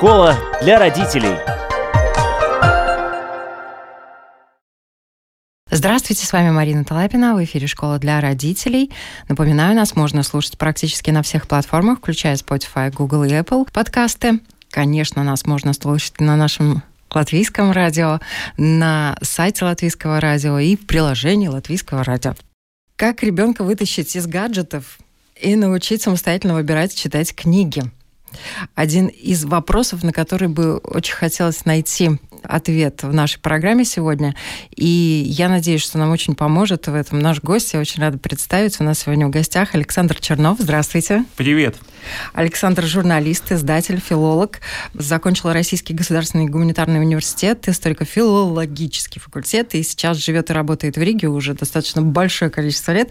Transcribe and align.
Школа 0.00 0.34
для 0.62 0.78
родителей. 0.78 1.36
Здравствуйте, 5.70 6.24
с 6.24 6.32
вами 6.32 6.48
Марина 6.48 6.86
Талапина, 6.86 7.34
в 7.34 7.44
эфире 7.44 7.66
«Школа 7.66 7.98
для 7.98 8.18
родителей». 8.22 8.90
Напоминаю, 9.28 9.76
нас 9.76 9.96
можно 9.96 10.22
слушать 10.22 10.56
практически 10.56 11.10
на 11.10 11.22
всех 11.22 11.46
платформах, 11.46 11.98
включая 11.98 12.36
Spotify, 12.36 12.90
Google 12.90 13.24
и 13.24 13.32
Apple 13.32 13.70
подкасты. 13.70 14.40
Конечно, 14.70 15.22
нас 15.22 15.44
можно 15.44 15.74
слушать 15.74 16.18
на 16.18 16.34
нашем 16.34 16.82
латвийском 17.14 17.70
радио, 17.70 18.20
на 18.56 19.18
сайте 19.20 19.66
латвийского 19.66 20.18
радио 20.18 20.58
и 20.58 20.76
в 20.76 20.86
приложении 20.86 21.48
латвийского 21.48 22.04
радио. 22.04 22.36
Как 22.96 23.22
ребенка 23.22 23.64
вытащить 23.64 24.16
из 24.16 24.26
гаджетов 24.26 24.98
и 25.36 25.56
научить 25.56 26.00
самостоятельно 26.00 26.54
выбирать 26.54 26.94
читать 26.94 27.34
книги? 27.34 27.82
Один 28.74 29.06
из 29.06 29.44
вопросов, 29.44 30.02
на 30.02 30.12
который 30.12 30.48
бы 30.48 30.78
очень 30.78 31.14
хотелось 31.14 31.64
найти 31.64 32.10
ответ 32.42 33.02
в 33.02 33.12
нашей 33.12 33.40
программе 33.40 33.84
сегодня. 33.84 34.34
И 34.74 34.86
я 35.26 35.48
надеюсь, 35.48 35.82
что 35.82 35.98
нам 35.98 36.10
очень 36.10 36.34
поможет 36.34 36.86
в 36.86 36.94
этом 36.94 37.18
наш 37.18 37.40
гость. 37.42 37.72
Я 37.72 37.80
очень 37.80 38.00
рада 38.00 38.18
представить. 38.18 38.80
У 38.80 38.84
нас 38.84 39.00
сегодня 39.00 39.26
в 39.26 39.30
гостях 39.30 39.74
Александр 39.74 40.18
Чернов. 40.20 40.58
Здравствуйте. 40.60 41.24
Привет. 41.36 41.76
Александр 42.32 42.86
журналист, 42.86 43.52
издатель, 43.52 44.00
филолог. 44.00 44.60
Закончил 44.94 45.52
Российский 45.52 45.92
государственный 45.94 46.46
гуманитарный 46.46 47.00
университет, 47.00 47.68
историко-филологический 47.68 49.20
факультет. 49.20 49.74
И 49.74 49.82
сейчас 49.82 50.16
живет 50.16 50.50
и 50.50 50.52
работает 50.52 50.96
в 50.96 51.02
Риге 51.02 51.28
уже 51.28 51.54
достаточно 51.54 52.02
большое 52.02 52.50
количество 52.50 52.92
лет. 52.92 53.10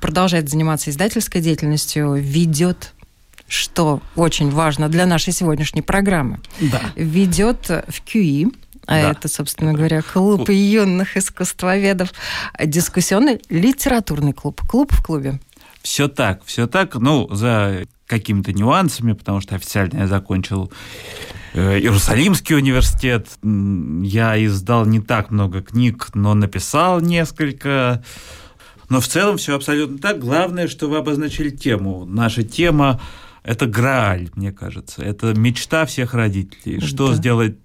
Продолжает 0.00 0.48
заниматься 0.48 0.90
издательской 0.90 1.40
деятельностью, 1.40 2.14
ведет 2.14 2.92
что 3.50 4.00
очень 4.14 4.50
важно 4.50 4.88
для 4.88 5.06
нашей 5.06 5.32
сегодняшней 5.32 5.82
программы, 5.82 6.38
да. 6.60 6.80
ведет 6.94 7.68
в 7.68 8.02
QI, 8.06 8.54
а 8.86 9.02
да. 9.02 9.10
это, 9.10 9.28
собственно 9.28 9.72
говоря, 9.72 10.02
клуб 10.02 10.48
юных 10.48 11.16
искусствоведов, 11.16 12.12
дискуссионный 12.64 13.40
литературный 13.48 14.32
клуб, 14.32 14.60
клуб 14.68 14.92
в 14.92 15.02
клубе. 15.02 15.40
Все 15.82 16.06
так, 16.06 16.44
все 16.44 16.68
так, 16.68 16.94
ну, 16.94 17.28
за 17.34 17.86
какими-то 18.06 18.52
нюансами, 18.52 19.14
потому 19.14 19.40
что 19.40 19.56
официально 19.56 19.98
я 19.98 20.06
закончил 20.06 20.72
э, 21.54 21.78
Иерусалимский 21.78 22.54
университет. 22.54 23.28
Я 23.42 24.44
издал 24.44 24.86
не 24.86 25.00
так 25.00 25.30
много 25.30 25.60
книг, 25.60 26.08
но 26.14 26.34
написал 26.34 27.00
несколько. 27.00 28.04
Но 28.88 29.00
в 29.00 29.08
целом 29.08 29.38
все 29.38 29.56
абсолютно 29.56 29.98
так. 29.98 30.20
Главное, 30.20 30.68
что 30.68 30.88
вы 30.88 30.98
обозначили 30.98 31.50
тему. 31.50 32.04
Наша 32.04 32.42
тема 32.42 33.00
это 33.42 33.66
грааль, 33.66 34.30
мне 34.34 34.52
кажется. 34.52 35.02
Это 35.02 35.34
мечта 35.34 35.86
всех 35.86 36.14
родителей. 36.14 36.80
Что 36.80 37.08
да. 37.08 37.14
сделать, 37.14 37.56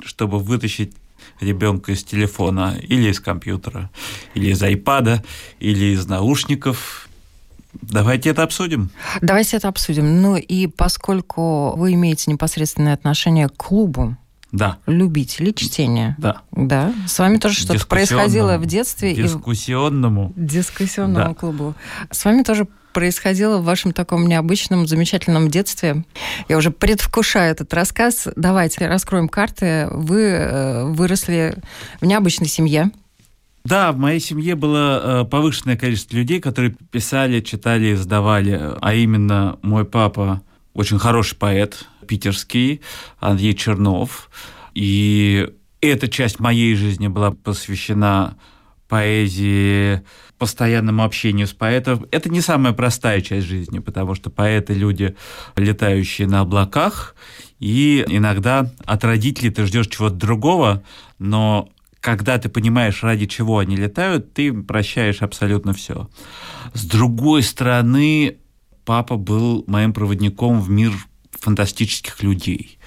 чтобы 0.00 0.38
вытащить 0.38 0.94
ребенка 1.40 1.92
из 1.92 2.04
телефона 2.04 2.76
или 2.80 3.10
из 3.10 3.20
компьютера, 3.20 3.90
или 4.34 4.50
из 4.50 4.62
айпада, 4.62 5.22
или 5.58 5.94
из 5.94 6.06
наушников. 6.06 7.08
Давайте 7.82 8.30
это 8.30 8.42
обсудим. 8.42 8.90
Давайте 9.20 9.56
это 9.56 9.68
обсудим. 9.68 10.20
Ну 10.20 10.36
и 10.36 10.66
поскольку 10.66 11.76
вы 11.76 11.94
имеете 11.94 12.30
непосредственное 12.30 12.94
отношение 12.94 13.48
к 13.48 13.56
клубу, 13.56 14.16
да. 14.52 14.78
любителей 14.86 15.54
чтения. 15.54 16.16
Да. 16.18 16.42
Да. 16.50 16.92
С 17.06 17.18
вами 17.18 17.36
тоже 17.36 17.60
что-то 17.60 17.86
происходило 17.86 18.58
в 18.58 18.66
детстве. 18.66 19.14
Дискуссионному. 19.14 20.32
И... 20.36 20.40
Дискуссионному 20.40 21.28
да. 21.28 21.34
клубу. 21.34 21.74
С 22.10 22.24
вами 22.24 22.42
тоже 22.42 22.66
происходило 22.92 23.58
в 23.58 23.64
вашем 23.64 23.92
таком 23.92 24.26
необычном, 24.26 24.86
замечательном 24.86 25.48
детстве? 25.48 26.04
Я 26.48 26.56
уже 26.56 26.70
предвкушаю 26.70 27.52
этот 27.52 27.72
рассказ. 27.74 28.28
Давайте 28.36 28.86
раскроем 28.86 29.28
карты. 29.28 29.88
Вы 29.90 30.22
э, 30.22 30.84
выросли 30.84 31.56
в 32.00 32.06
необычной 32.06 32.48
семье. 32.48 32.90
Да, 33.64 33.92
в 33.92 33.98
моей 33.98 34.20
семье 34.20 34.54
было 34.54 35.22
э, 35.22 35.24
повышенное 35.26 35.76
количество 35.76 36.16
людей, 36.16 36.40
которые 36.40 36.74
писали, 36.90 37.40
читали, 37.40 37.94
издавали. 37.94 38.58
А 38.80 38.94
именно 38.94 39.58
мой 39.62 39.84
папа 39.84 40.42
очень 40.72 40.98
хороший 40.98 41.36
поэт, 41.36 41.84
питерский, 42.06 42.80
Андрей 43.18 43.54
Чернов. 43.54 44.30
И 44.74 45.48
эта 45.80 46.08
часть 46.08 46.40
моей 46.40 46.74
жизни 46.74 47.08
была 47.08 47.32
посвящена 47.32 48.36
поэзии, 48.90 50.02
постоянному 50.36 51.04
общению 51.04 51.46
с 51.46 51.52
поэтом. 51.52 52.06
Это 52.10 52.28
не 52.28 52.40
самая 52.40 52.72
простая 52.72 53.20
часть 53.20 53.46
жизни, 53.46 53.78
потому 53.78 54.14
что 54.14 54.28
поэты– 54.30 54.74
люди, 54.74 55.14
летающие 55.56 56.26
на 56.26 56.40
облаках, 56.40 57.14
и 57.60 58.04
иногда 58.08 58.70
от 58.84 59.04
родителей 59.04 59.50
ты 59.50 59.64
ждешь 59.64 59.86
чего-то 59.86 60.16
другого, 60.16 60.82
но 61.18 61.68
когда 62.00 62.38
ты 62.38 62.48
понимаешь, 62.48 63.02
ради 63.02 63.26
чего 63.26 63.58
они 63.58 63.76
летают, 63.76 64.32
ты 64.32 64.52
прощаешь 64.52 65.22
абсолютно 65.22 65.72
все. 65.72 66.08
С 66.72 66.84
другой 66.84 67.42
стороны, 67.42 68.38
папа 68.84 69.16
был 69.16 69.64
моим 69.66 69.92
проводником 69.92 70.60
в 70.60 70.70
мир 70.70 70.92
фантастических 71.30 72.22
людей. 72.22 72.78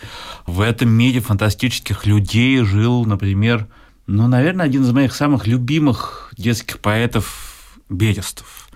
В 0.46 0.62
этом 0.62 0.90
мире 0.90 1.20
фантастических 1.22 2.06
людей 2.06 2.62
жил, 2.64 3.06
например, 3.06 3.68
ну, 4.06 4.28
наверное, 4.28 4.66
один 4.66 4.84
из 4.84 4.92
моих 4.92 5.14
самых 5.14 5.48
любимых 5.48 6.34
детских 6.38 6.80
поэтов 6.80 7.80
Берестов. 7.90 8.70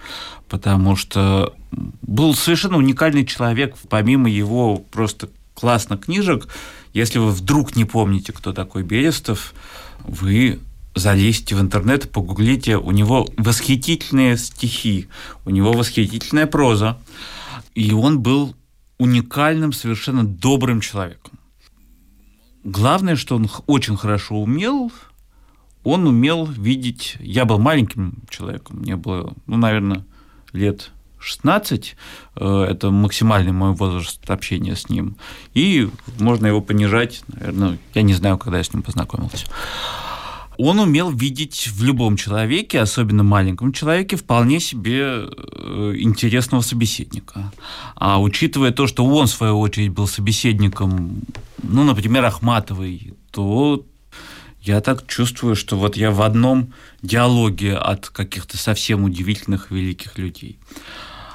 Потому 0.47 0.95
что 0.95 1.53
был 1.71 2.33
совершенно 2.33 2.77
уникальный 2.77 3.25
человек, 3.25 3.75
помимо 3.89 4.29
его 4.29 4.77
просто 4.77 5.29
классных 5.53 6.01
книжек. 6.01 6.47
Если 6.93 7.19
вы 7.19 7.31
вдруг 7.31 7.75
не 7.75 7.83
помните, 7.83 8.31
кто 8.31 8.53
такой 8.53 8.83
Берестов, 8.83 9.53
вы 10.05 10.59
залезьте 10.95 11.55
в 11.55 11.61
интернет, 11.61 12.09
погуглите, 12.11 12.77
у 12.77 12.91
него 12.91 13.27
восхитительные 13.37 14.37
стихи, 14.37 15.07
у 15.45 15.49
него 15.49 15.73
восхитительная 15.73 16.47
проза, 16.47 16.97
и 17.75 17.91
он 17.91 18.19
был 18.21 18.55
уникальным, 18.97 19.73
совершенно 19.73 20.23
добрым 20.23 20.81
человеком. 20.81 21.37
Главное, 22.63 23.15
что 23.15 23.35
он 23.35 23.49
очень 23.67 23.95
хорошо 23.95 24.41
умел 24.41 24.91
он 25.83 26.07
умел 26.07 26.45
видеть... 26.45 27.17
Я 27.19 27.45
был 27.45 27.59
маленьким 27.59 28.23
человеком, 28.29 28.77
мне 28.79 28.95
было, 28.95 29.33
ну, 29.45 29.57
наверное, 29.57 30.05
лет 30.53 30.91
16, 31.19 31.95
э, 32.35 32.67
это 32.69 32.91
максимальный 32.91 33.51
мой 33.51 33.73
возраст 33.73 34.29
общения 34.29 34.75
с 34.75 34.89
ним, 34.89 35.17
и 35.53 35.89
можно 36.19 36.47
его 36.47 36.61
понижать, 36.61 37.21
наверное, 37.27 37.79
я 37.93 38.01
не 38.01 38.13
знаю, 38.13 38.37
когда 38.37 38.57
я 38.57 38.63
с 38.63 38.73
ним 38.73 38.83
познакомился. 38.83 39.47
Он 40.57 40.79
умел 40.79 41.11
видеть 41.11 41.67
в 41.67 41.83
любом 41.83 42.17
человеке, 42.17 42.79
особенно 42.79 43.23
маленьком 43.23 43.71
человеке, 43.73 44.15
вполне 44.15 44.59
себе 44.59 45.27
э, 45.29 45.93
интересного 45.97 46.61
собеседника. 46.61 47.51
А 47.95 48.19
учитывая 48.19 48.71
то, 48.71 48.87
что 48.87 49.05
он, 49.05 49.27
в 49.27 49.31
свою 49.31 49.59
очередь, 49.59 49.91
был 49.91 50.07
собеседником, 50.07 51.21
ну, 51.61 51.83
например, 51.83 52.25
Ахматовой, 52.25 53.13
то 53.31 53.85
я 54.67 54.81
так 54.81 55.07
чувствую, 55.07 55.55
что 55.55 55.77
вот 55.77 55.95
я 55.95 56.11
в 56.11 56.21
одном 56.21 56.73
диалоге 57.01 57.75
от 57.75 58.09
каких-то 58.09 58.57
совсем 58.57 59.03
удивительных 59.03 59.71
великих 59.71 60.17
людей. 60.17 60.59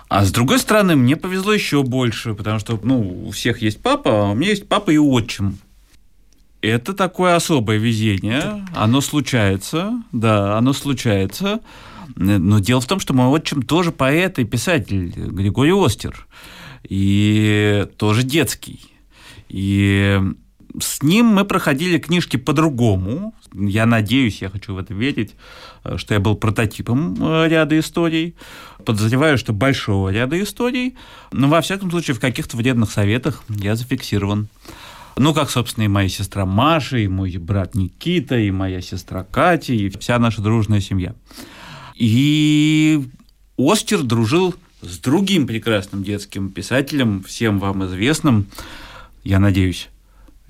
А 0.08 0.24
с 0.24 0.30
другой 0.30 0.58
стороны, 0.58 0.94
мне 0.94 1.16
повезло 1.16 1.54
еще 1.54 1.82
больше, 1.82 2.34
потому 2.34 2.58
что 2.58 2.78
ну, 2.82 3.26
у 3.26 3.30
всех 3.30 3.62
есть 3.62 3.82
папа, 3.82 4.10
а 4.10 4.30
у 4.30 4.34
меня 4.34 4.50
есть 4.50 4.68
папа 4.68 4.90
и 4.90 4.98
отчим. 4.98 5.58
Это 6.60 6.92
такое 6.92 7.34
особое 7.34 7.78
везение. 7.78 8.66
Оно 8.74 9.00
случается, 9.00 10.02
да, 10.12 10.58
оно 10.58 10.74
случается. 10.74 11.60
Но 12.14 12.58
дело 12.58 12.80
в 12.82 12.86
том, 12.86 13.00
что 13.00 13.14
мой 13.14 13.26
отчим 13.28 13.62
тоже 13.62 13.90
поэт 13.90 14.38
и 14.38 14.44
писатель, 14.44 15.12
Григорий 15.16 15.72
Остер. 15.72 16.26
И 16.84 17.86
тоже 17.96 18.22
детский. 18.22 18.80
И 19.48 20.20
с 20.80 21.02
ним 21.02 21.26
мы 21.26 21.44
проходили 21.44 21.98
книжки 21.98 22.36
по-другому. 22.36 23.34
Я 23.52 23.86
надеюсь, 23.86 24.40
я 24.40 24.48
хочу 24.48 24.74
в 24.74 24.78
это 24.78 24.94
верить, 24.94 25.34
э, 25.84 25.98
что 25.98 26.14
я 26.14 26.20
был 26.20 26.34
прототипом 26.34 27.16
э, 27.20 27.48
ряда 27.48 27.78
историй. 27.78 28.34
Подозреваю, 28.84 29.38
что 29.38 29.52
большого 29.52 30.08
ряда 30.08 30.40
историй. 30.42 30.96
Но, 31.30 31.48
во 31.48 31.60
всяком 31.60 31.90
случае, 31.90 32.14
в 32.14 32.20
каких-то 32.20 32.56
вредных 32.56 32.90
советах 32.90 33.42
я 33.48 33.76
зафиксирован. 33.76 34.48
Ну, 35.16 35.34
как, 35.34 35.50
собственно, 35.50 35.84
и 35.84 35.88
моя 35.88 36.08
сестра 36.08 36.46
Маша, 36.46 36.96
и 36.96 37.06
мой 37.06 37.36
брат 37.36 37.74
Никита, 37.74 38.38
и 38.38 38.50
моя 38.50 38.80
сестра 38.80 39.24
Катя, 39.24 39.74
и 39.74 39.90
вся 39.90 40.18
наша 40.18 40.40
дружная 40.40 40.80
семья. 40.80 41.14
И 41.96 43.02
Остер 43.58 44.02
дружил 44.02 44.54
с 44.80 44.98
другим 44.98 45.46
прекрасным 45.46 46.02
детским 46.02 46.48
писателем, 46.48 47.22
всем 47.22 47.58
вам 47.58 47.84
известным, 47.84 48.46
я 49.22 49.38
надеюсь, 49.38 49.88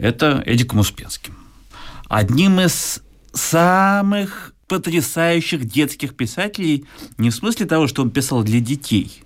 это 0.03 0.43
Эдиком 0.45 0.81
Успенским. 0.81 1.35
Одним 2.09 2.61
из 2.61 3.01
самых 3.33 4.53
потрясающих 4.67 5.65
детских 5.65 6.15
писателей 6.17 6.87
не 7.19 7.31
в 7.31 7.35
смысле 7.35 7.67
того, 7.67 7.87
что 7.87 8.03
он 8.03 8.11
писал 8.11 8.43
для 8.43 8.61
детей, 8.61 9.23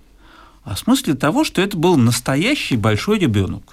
а 0.63 0.75
в 0.75 0.79
смысле 0.79 1.15
того, 1.15 1.43
что 1.43 1.61
это 1.61 1.77
был 1.77 1.97
настоящий 1.97 2.77
большой 2.77 3.17
ребенок. 3.17 3.63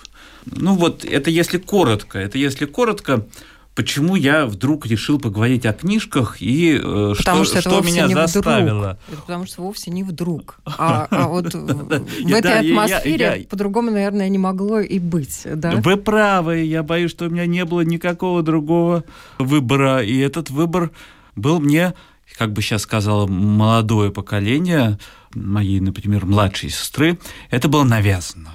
Ну 0.47 0.75
вот, 0.75 1.05
это 1.05 1.31
если 1.31 1.59
коротко, 1.59 2.19
это 2.19 2.39
если 2.39 2.65
коротко, 2.65 3.27
почему 3.75 4.15
я 4.15 4.47
вдруг 4.47 4.87
решил 4.87 5.19
поговорить 5.19 5.67
о 5.67 5.73
книжках 5.73 6.41
и 6.41 6.81
э, 6.81 7.15
потому 7.17 7.45
что, 7.45 7.61
что, 7.61 7.71
что 7.71 7.81
меня 7.83 8.09
заставило. 8.09 8.99
Это 9.11 9.21
потому 9.21 9.47
что 9.47 9.63
вовсе 9.63 9.91
не 9.91 10.03
вдруг. 10.03 10.61
А, 10.77 11.07
а 11.11 11.29
вот 11.29 11.55
в 11.55 12.33
этой 12.33 12.71
атмосфере 12.71 13.47
по-другому, 13.49 13.91
наверное, 13.91 14.29
не 14.29 14.39
могло 14.39 14.81
и 14.81 14.99
быть. 14.99 15.43
Вы 15.45 15.97
правы, 15.97 16.59
я 16.59 16.83
боюсь, 16.83 17.11
что 17.11 17.27
у 17.27 17.31
меня 17.31 17.47
не 17.47 17.65
было 17.65 17.83
никакого 17.83 18.43
другого 18.43 19.05
выбора, 19.39 20.03
и 20.03 20.19
этот 20.19 20.51
выбор 20.51 20.91
был 21.37 21.61
мне, 21.61 21.95
как 22.37 22.53
бы 22.53 22.61
сейчас 22.61 22.83
сказала 22.83 23.27
молодое 23.27 24.11
поколение, 24.11 24.99
моей, 25.35 25.81
например, 25.81 26.27
младшей 26.27 26.71
сестры, 26.71 27.19
это 27.51 27.69
было 27.69 27.85
навязано. 27.85 28.51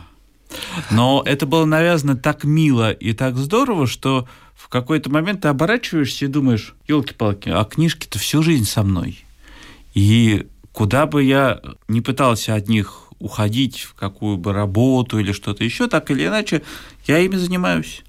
Но 0.91 1.23
это 1.25 1.45
было 1.45 1.65
навязано 1.65 2.15
так 2.15 2.43
мило 2.43 2.91
и 2.91 3.13
так 3.13 3.37
здорово, 3.37 3.87
что 3.87 4.27
в 4.59 4.67
какой-то 4.67 5.09
момент 5.09 5.41
ты 5.41 5.47
оборачиваешься 5.47 6.25
и 6.25 6.27
думаешь, 6.27 6.75
елки-палки, 6.85 7.47
а 7.47 7.63
книжки-то 7.63 8.19
всю 8.19 8.43
жизнь 8.43 8.65
со 8.65 8.83
мной. 8.83 9.23
И 9.93 10.47
куда 10.73 11.05
бы 11.05 11.23
я 11.23 11.61
не 11.87 12.01
пытался 12.01 12.55
от 12.55 12.67
них 12.67 13.05
уходить 13.19 13.79
в 13.79 13.93
какую 13.93 14.35
бы 14.35 14.51
работу 14.51 15.17
или 15.17 15.31
что-то 15.31 15.63
еще, 15.63 15.87
так 15.87 16.11
или 16.11 16.27
иначе, 16.27 16.61
я 17.07 17.19
ими 17.19 17.37
занимаюсь. 17.37 18.03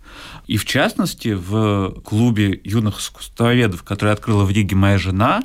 И 0.48 0.56
в 0.56 0.64
частности, 0.64 1.28
в 1.28 2.00
клубе 2.04 2.60
юных 2.64 2.98
искусствоведов, 2.98 3.84
который 3.84 4.12
открыла 4.12 4.44
в 4.44 4.50
Риге 4.50 4.74
моя 4.74 4.98
жена, 4.98 5.44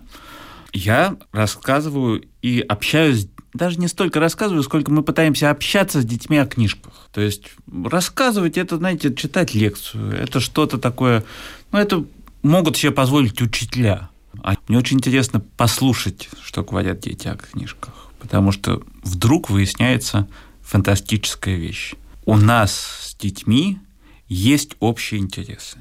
я 0.75 1.17
рассказываю 1.31 2.25
и 2.41 2.59
общаюсь 2.59 3.29
даже 3.53 3.79
не 3.79 3.87
столько 3.87 4.19
рассказываю, 4.19 4.63
сколько 4.63 4.91
мы 4.91 5.01
пытаемся 5.01 5.49
общаться 5.49 6.01
с 6.01 6.05
детьми 6.05 6.37
о 6.37 6.45
книжках. 6.45 7.07
То 7.13 7.21
есть 7.21 7.51
рассказывать 7.85 8.57
это, 8.57 8.75
знаете, 8.75 9.15
читать 9.15 9.53
лекцию, 9.53 10.11
это 10.11 10.41
что-то 10.41 10.77
такое, 10.77 11.23
ну, 11.71 11.79
это 11.79 12.05
могут 12.43 12.75
себе 12.75 12.91
позволить 12.91 13.41
учителя. 13.41 14.09
А 14.43 14.55
мне 14.67 14.77
очень 14.77 14.97
интересно 14.97 15.39
послушать, 15.39 16.29
что 16.43 16.63
говорят 16.63 16.99
дети 16.99 17.29
о 17.29 17.37
книжках, 17.37 17.93
потому 18.19 18.51
что 18.51 18.83
вдруг 19.03 19.49
выясняется 19.49 20.27
фантастическая 20.61 21.55
вещь. 21.55 21.93
У 22.25 22.35
нас 22.35 22.73
с 22.73 23.15
детьми 23.15 23.79
есть 24.27 24.75
общие 24.81 25.21
интересы. 25.21 25.77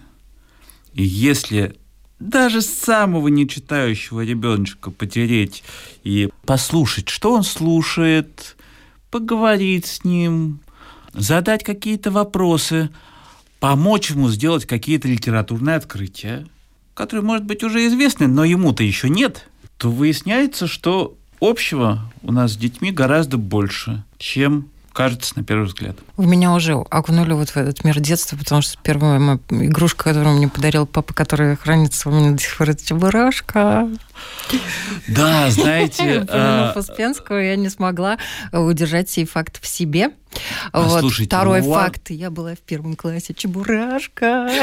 И 0.93 1.02
если 1.02 1.76
даже 2.25 2.62
самого 2.62 3.29
нечитающего 3.29 4.25
ребеночка 4.25 4.91
потереть 4.91 5.62
и 6.05 6.31
послушать, 6.47 7.11
что 7.11 7.32
он 7.32 7.44
слушает, 7.44 8.56
поговорить 9.11 9.85
с 9.87 10.05
ним, 10.05 10.61
задать 11.12 11.62
какие-то 11.62 12.11
вопросы, 12.11 12.88
помочь 13.61 14.11
ему 14.11 14.31
сделать 14.31 14.65
какие-то 14.65 15.06
литературные 15.06 15.76
открытия, 15.76 16.47
которые, 16.94 17.25
может 17.25 17.44
быть, 17.44 17.62
уже 17.62 17.87
известны, 17.87 18.26
но 18.26 18.44
ему-то 18.44 18.82
еще 18.82 19.11
нет, 19.11 19.47
то 19.76 19.91
выясняется, 19.91 20.67
что 20.67 21.19
общего 21.41 22.11
у 22.23 22.32
нас 22.32 22.53
с 22.53 22.56
детьми 22.56 22.91
гораздо 22.91 23.37
больше, 23.37 24.03
чем 24.17 24.71
кажется 24.94 25.35
на 25.37 25.44
первый 25.44 25.67
взгляд. 25.67 25.96
В 26.17 26.25
меня 26.26 26.55
уже 26.55 26.75
окунули 26.75 27.32
вот 27.32 27.50
в 27.50 27.56
этот 27.56 27.85
мир 27.85 28.00
детства, 28.00 28.37
потому 28.37 28.62
что 28.62 28.79
первая 28.82 29.19
моя 29.19 29.38
игрушка, 29.50 30.05
которую 30.05 30.37
мне 30.37 30.49
подарил 30.49 30.87
папа, 30.87 31.12
которая 31.12 31.56
хранится 31.56 32.08
у 32.08 32.12
меня 32.12 32.31
до 32.31 32.38
сих 32.38 32.56
пор, 32.56 32.70
это 32.70 32.87
чебурашка. 32.87 33.88
Да, 35.08 35.50
знаете... 35.50 36.25
Помянув 36.29 36.76
Успенского, 36.76 37.38
я 37.38 37.56
не 37.56 37.69
смогла 37.69 38.19
удержать 38.52 39.11
сей 39.11 39.26
факт 39.26 39.61
в 39.61 39.67
себе. 39.67 40.11
А, 40.72 40.82
вот. 40.82 41.00
Слушайте, 41.00 41.28
Второй 41.28 41.62
ну, 41.62 41.72
факт. 41.72 42.10
Я 42.10 42.31
была 42.31 42.54
в 42.54 42.60
первом 42.60 42.96
классе 42.96 43.34
чебурашка. 43.34 44.50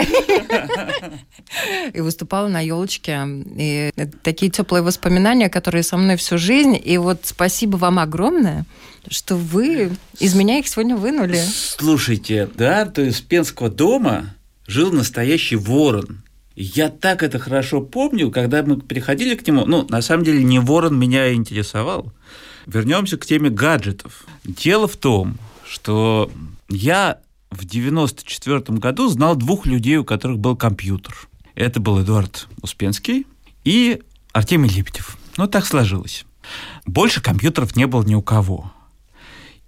И 1.94 2.02
выступала 2.02 2.48
на 2.48 2.62
елочке. 2.62 3.20
И 3.58 3.92
такие 4.24 4.52
теплые 4.52 4.84
воспоминания, 4.84 5.50
которые 5.50 5.84
со 5.84 5.98
мной 5.98 6.18
всю 6.18 6.38
жизнь. 6.38 6.80
И 6.84 6.98
вот 6.98 7.22
спасибо 7.24 7.78
вам 7.78 8.00
огромное, 8.00 8.66
что 9.10 9.36
вы 9.36 9.92
из 10.20 10.36
меня 10.36 10.60
их 10.60 10.68
сегодня 10.68 10.96
вынули. 10.96 11.42
Слушайте, 11.78 12.50
да, 12.56 12.86
то 12.86 13.02
есть 13.02 13.26
Пенского 13.28 13.70
дома 13.70 14.36
жил 14.68 14.92
настоящий 14.92 15.56
ворон. 15.56 16.24
Я 16.56 16.90
так 16.90 17.24
это 17.24 17.40
хорошо 17.40 17.82
помню, 17.82 18.30
когда 18.30 18.62
мы 18.64 18.78
приходили 18.78 19.36
к 19.36 19.48
нему. 19.48 19.66
Ну, 19.66 19.86
на 19.90 20.02
самом 20.02 20.24
деле, 20.24 20.44
не 20.44 20.60
ворон 20.60 21.00
меня 21.00 21.34
интересовал. 21.34 22.12
Вернемся 22.66 23.18
к 23.18 23.26
теме 23.26 23.50
гаджетов. 23.50 24.26
Дело 24.44 24.88
в 24.88 24.98
том, 24.98 25.38
что 25.72 26.30
я 26.70 27.20
в 27.50 27.64
94 27.64 28.78
году 28.78 29.08
знал 29.08 29.36
двух 29.36 29.66
людей, 29.66 29.98
у 29.98 30.04
которых 30.04 30.38
был 30.38 30.58
компьютер. 30.58 31.30
Это 31.56 31.80
был 31.80 32.02
Эдуард 32.02 32.50
Успенский 32.62 33.26
и 33.64 34.02
Артемий 34.34 34.70
Лебедев. 34.70 35.18
Ну, 35.38 35.48
так 35.48 35.66
сложилось. 35.66 36.26
Больше 36.86 37.22
компьютеров 37.22 37.76
не 37.78 37.88
было 37.88 38.04
ни 38.04 38.16
у 38.16 38.22
кого. 38.22 38.74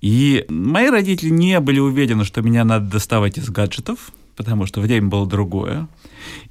И 0.01 0.45
мои 0.49 0.89
родители 0.89 1.29
не 1.29 1.59
были 1.61 1.79
уверены, 1.79 2.25
что 2.25 2.41
меня 2.41 2.65
надо 2.65 2.89
доставать 2.89 3.37
из 3.37 3.49
гаджетов, 3.49 4.11
потому 4.35 4.65
что 4.65 4.81
время 4.81 5.07
было 5.07 5.27
другое. 5.27 5.87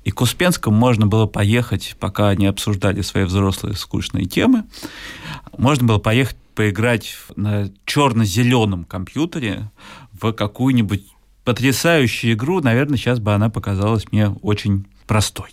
И 0.04 0.10
к 0.10 0.20
Успенскому 0.20 0.76
можно 0.76 1.06
было 1.06 1.26
поехать, 1.26 1.96
пока 1.98 2.28
они 2.28 2.46
обсуждали 2.46 3.02
свои 3.02 3.24
взрослые 3.24 3.76
скучные 3.76 4.26
темы. 4.26 4.64
Можно 5.56 5.86
было 5.86 5.98
поехать 5.98 6.36
поиграть 6.54 7.16
на 7.36 7.70
черно-зеленом 7.86 8.84
компьютере 8.84 9.70
в 10.12 10.32
какую-нибудь 10.32 11.02
потрясающую 11.44 12.34
игру, 12.34 12.60
наверное, 12.60 12.96
сейчас 12.96 13.18
бы 13.18 13.34
она 13.34 13.50
показалась 13.50 14.04
мне 14.12 14.28
очень 14.28 14.86
простой. 15.06 15.50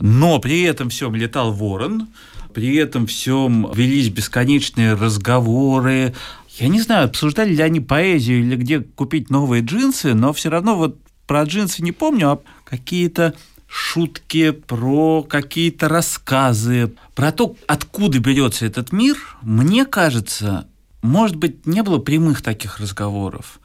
Но 0.00 0.38
при 0.38 0.62
этом 0.62 0.90
всем 0.90 1.14
летал 1.14 1.52
ворон, 1.52 2.08
при 2.54 2.76
этом 2.76 3.06
всем 3.06 3.70
велись 3.72 4.10
бесконечные 4.10 4.94
разговоры. 4.94 6.14
Я 6.58 6.68
не 6.68 6.80
знаю, 6.80 7.06
обсуждали 7.06 7.54
ли 7.54 7.62
они 7.62 7.80
поэзию 7.80 8.40
или 8.40 8.56
где 8.56 8.80
купить 8.80 9.30
новые 9.30 9.62
джинсы, 9.62 10.14
но 10.14 10.32
все 10.32 10.50
равно 10.50 10.76
вот 10.76 10.98
про 11.28 11.44
джинсы 11.44 11.82
не 11.82 11.92
помню, 11.92 12.30
а 12.30 12.40
какие-то 12.64 13.34
шутки, 13.68 14.50
про 14.50 15.22
какие-то 15.22 15.88
рассказы, 15.88 16.94
про 17.14 17.30
то, 17.30 17.54
откуда 17.68 18.18
берется 18.18 18.64
этот 18.64 18.92
мир, 18.92 19.16
мне 19.42 19.84
кажется, 19.84 20.66
может 21.02 21.36
быть, 21.36 21.66
не 21.66 21.82
было 21.82 21.98
прямых 21.98 22.40
таких 22.42 22.78
разговоров, 22.78 23.60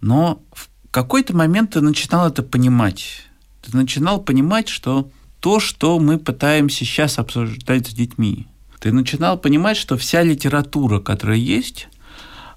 но 0.00 0.42
в 0.52 0.68
какой-то 0.90 1.34
момент 1.34 1.72
ты 1.72 1.80
начинал 1.80 2.28
это 2.28 2.42
понимать. 2.42 3.24
Ты 3.62 3.74
начинал 3.76 4.20
понимать, 4.20 4.68
что 4.68 5.10
то, 5.40 5.58
что 5.58 5.98
мы 5.98 6.18
пытаемся 6.18 6.84
сейчас 6.84 7.18
обсуждать 7.18 7.88
с 7.88 7.94
детьми, 7.94 8.46
ты 8.78 8.92
начинал 8.92 9.38
понимать, 9.38 9.78
что 9.78 9.96
вся 9.96 10.22
литература, 10.22 11.00
которая 11.00 11.38
есть, 11.38 11.88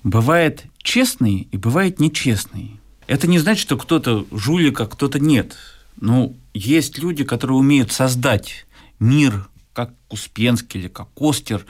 бывает 0.03 0.65
честной 0.83 1.47
и 1.49 1.57
бывает 1.57 2.01
нечестной. 2.01 2.79
Это 3.09 3.25
не 3.25 3.39
значит, 3.39 3.63
что 3.63 3.75
кто-то 3.75 4.27
жулик, 4.31 4.79
а 4.81 4.85
кто-то 4.85 5.19
нет. 5.19 5.57
Ну, 5.99 6.37
есть 6.53 6.99
люди, 6.99 7.23
которые 7.23 7.57
умеют 7.57 7.91
создать 7.91 8.67
мир, 8.99 9.49
как 9.73 9.95
Успенский 10.11 10.81
или 10.81 10.89
как 10.89 11.11
Костер. 11.15 11.65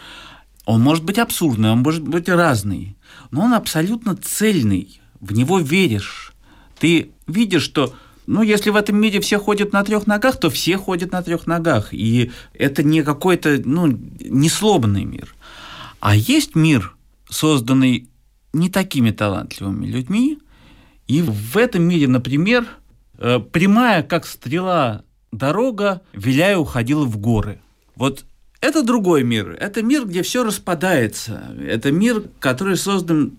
Он 0.66 0.82
может 0.82 1.06
быть 1.06 1.18
абсурдный, 1.18 1.72
он 1.72 1.80
может 1.80 2.02
быть 2.02 2.28
разный, 2.28 2.98
но 3.32 3.44
он 3.44 3.54
абсолютно 3.54 4.18
цельный. 4.18 5.00
В 5.22 5.32
него 5.32 5.60
веришь. 5.60 6.34
Ты 6.78 7.12
видишь, 7.26 7.64
что 7.64 7.96
ну, 8.28 8.42
если 8.42 8.70
в 8.70 8.76
этом 8.76 8.98
мире 8.98 9.22
все 9.22 9.40
ходят 9.40 9.72
на 9.72 9.82
трех 9.86 10.08
ногах, 10.08 10.38
то 10.42 10.50
все 10.50 10.78
ходят 10.78 11.14
на 11.14 11.22
трех 11.24 11.48
ногах. 11.48 11.94
И 11.94 12.34
это 12.54 12.84
не 12.84 13.02
какой-то, 13.02 13.62
ну, 13.64 13.88
не 13.88 14.50
мир. 15.06 15.34
А 16.02 16.18
есть 16.18 16.56
мир, 16.56 16.98
созданный 17.30 18.10
не 18.52 18.70
такими 18.70 19.12
талантливыми 19.12 19.86
людьми. 19.88 20.40
И 21.10 21.22
в 21.22 21.58
этом 21.58 21.84
мире, 21.84 22.08
например, 22.08 22.66
Э, 23.20 23.40
прямая, 23.40 24.02
как 24.02 24.26
стрела, 24.26 25.04
дорога, 25.32 26.02
виляя, 26.14 26.58
уходила 26.58 27.04
в 27.04 27.18
горы. 27.18 27.60
Вот 27.96 28.24
это 28.62 28.82
другой 28.82 29.24
мир. 29.24 29.58
Это 29.60 29.84
мир, 29.84 30.06
где 30.06 30.24
все 30.24 30.44
распадается. 30.44 31.54
Это 31.62 31.92
мир, 31.92 32.24
который 32.40 32.78
создан 32.78 33.34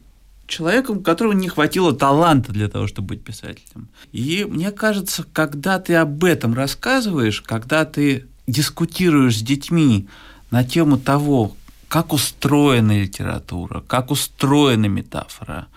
человеком, 0.47 1.03
которого 1.03 1.33
не 1.33 1.49
хватило 1.49 1.95
таланта 1.95 2.53
для 2.53 2.69
того, 2.69 2.89
чтобы 2.89 3.09
быть 3.09 3.25
писателем. 3.25 3.89
И 4.13 4.47
мне 4.49 4.71
кажется, 4.71 5.25
когда 5.33 5.79
ты 5.79 5.95
об 5.95 6.25
этом 6.25 6.53
рассказываешь, 6.53 7.41
когда 7.41 7.87
ты 7.87 8.27
дискутируешь 8.47 9.39
с 9.39 9.43
детьми 9.43 10.09
на 10.51 10.63
тему 10.63 10.99
того, 10.99 11.57
как 11.89 12.13
устроена 12.13 13.01
литература, 13.01 13.83
как 13.87 14.11
устроена 14.11 14.87
метафора, 14.87 15.69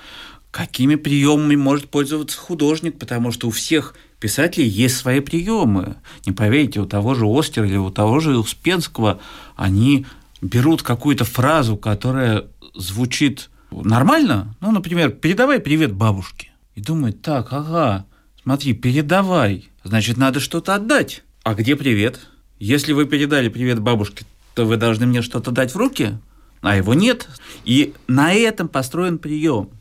какими 0.54 0.94
приемами 0.94 1.56
может 1.56 1.90
пользоваться 1.90 2.38
художник, 2.38 3.00
потому 3.00 3.32
что 3.32 3.48
у 3.48 3.50
всех 3.50 3.96
писателей 4.20 4.68
есть 4.68 4.96
свои 4.96 5.20
приемы. 5.20 5.96
Не 6.28 6.32
поверите, 6.32 6.80
у 6.80 6.86
того 6.86 7.16
же 7.16 7.26
Остера 7.26 7.66
или 7.66 7.76
у 7.76 7.90
того 7.90 8.20
же 8.20 8.38
Успенского 8.38 9.20
они 9.56 10.06
берут 10.42 10.84
какую-то 10.84 11.26
фразу, 11.26 11.76
которая 11.76 12.46
звучит 12.76 13.50
нормально, 13.72 14.56
ну, 14.62 14.72
например, 14.72 15.10
«передавай 15.10 15.60
привет 15.60 15.92
бабушке». 15.92 16.52
и 16.76 16.82
думает, 16.82 17.24
так, 17.24 17.52
ага, 17.52 18.06
смотри, 18.44 18.74
передавай, 18.74 19.70
значит, 19.84 20.18
надо 20.18 20.40
что-то 20.40 20.76
отдать. 20.76 21.24
А 21.42 21.56
где 21.56 21.76
привет? 21.76 22.28
Если 22.60 22.94
вы 22.94 23.06
передали 23.06 23.50
привет 23.50 23.80
бабушке, 23.80 24.24
то 24.54 24.66
вы 24.66 24.78
должны 24.78 25.08
мне 25.08 25.24
что-то 25.24 25.50
дать 25.50 25.74
в 25.74 25.78
руки, 25.78 26.20
а 26.62 26.78
его 26.78 26.94
нет. 26.94 27.28
И 27.66 27.96
на 28.08 28.34
этом 28.34 28.68
построен 28.68 29.18
прием. 29.18 29.72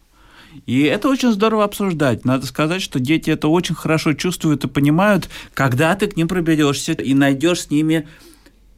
И 0.66 0.82
это 0.82 1.09
очень 1.09 1.32
здорово 1.32 1.64
обсуждать. 1.64 2.25
Надо 2.25 2.47
сказать, 2.47 2.82
что 2.82 3.00
дети 3.00 3.30
это 3.30 3.49
очень 3.49 3.75
хорошо 3.75 4.12
чувствуют 4.12 4.64
и 4.64 4.68
понимают, 4.68 5.28
когда 5.54 5.94
ты 5.94 6.06
к 6.06 6.16
ним 6.16 6.28
проберешься 6.28 6.92
и 6.92 7.14
найдешь 7.14 7.62
с 7.62 7.71
ними 7.71 8.06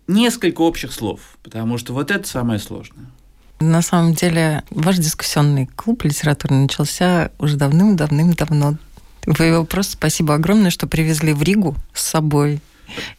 несколько 0.06 0.60
общих 0.62 0.92
слов, 0.92 1.20
потому 1.42 1.78
что 1.78 1.92
вот 1.92 2.10
это 2.10 2.26
самое 2.26 2.58
сложное. 2.58 3.06
На 3.60 3.82
самом 3.82 4.14
деле, 4.14 4.62
ваш 4.70 4.98
дискуссионный 4.98 5.66
клуб 5.66 6.04
литературный 6.04 6.62
начался 6.62 7.30
уже 7.38 7.56
давным-давным-давно. 7.56 8.76
Вы 9.26 9.44
его 9.44 9.64
просто 9.64 9.92
спасибо 9.92 10.34
огромное, 10.34 10.70
что 10.70 10.86
привезли 10.86 11.32
в 11.32 11.42
Ригу 11.42 11.76
с 11.94 12.02
собой. 12.02 12.60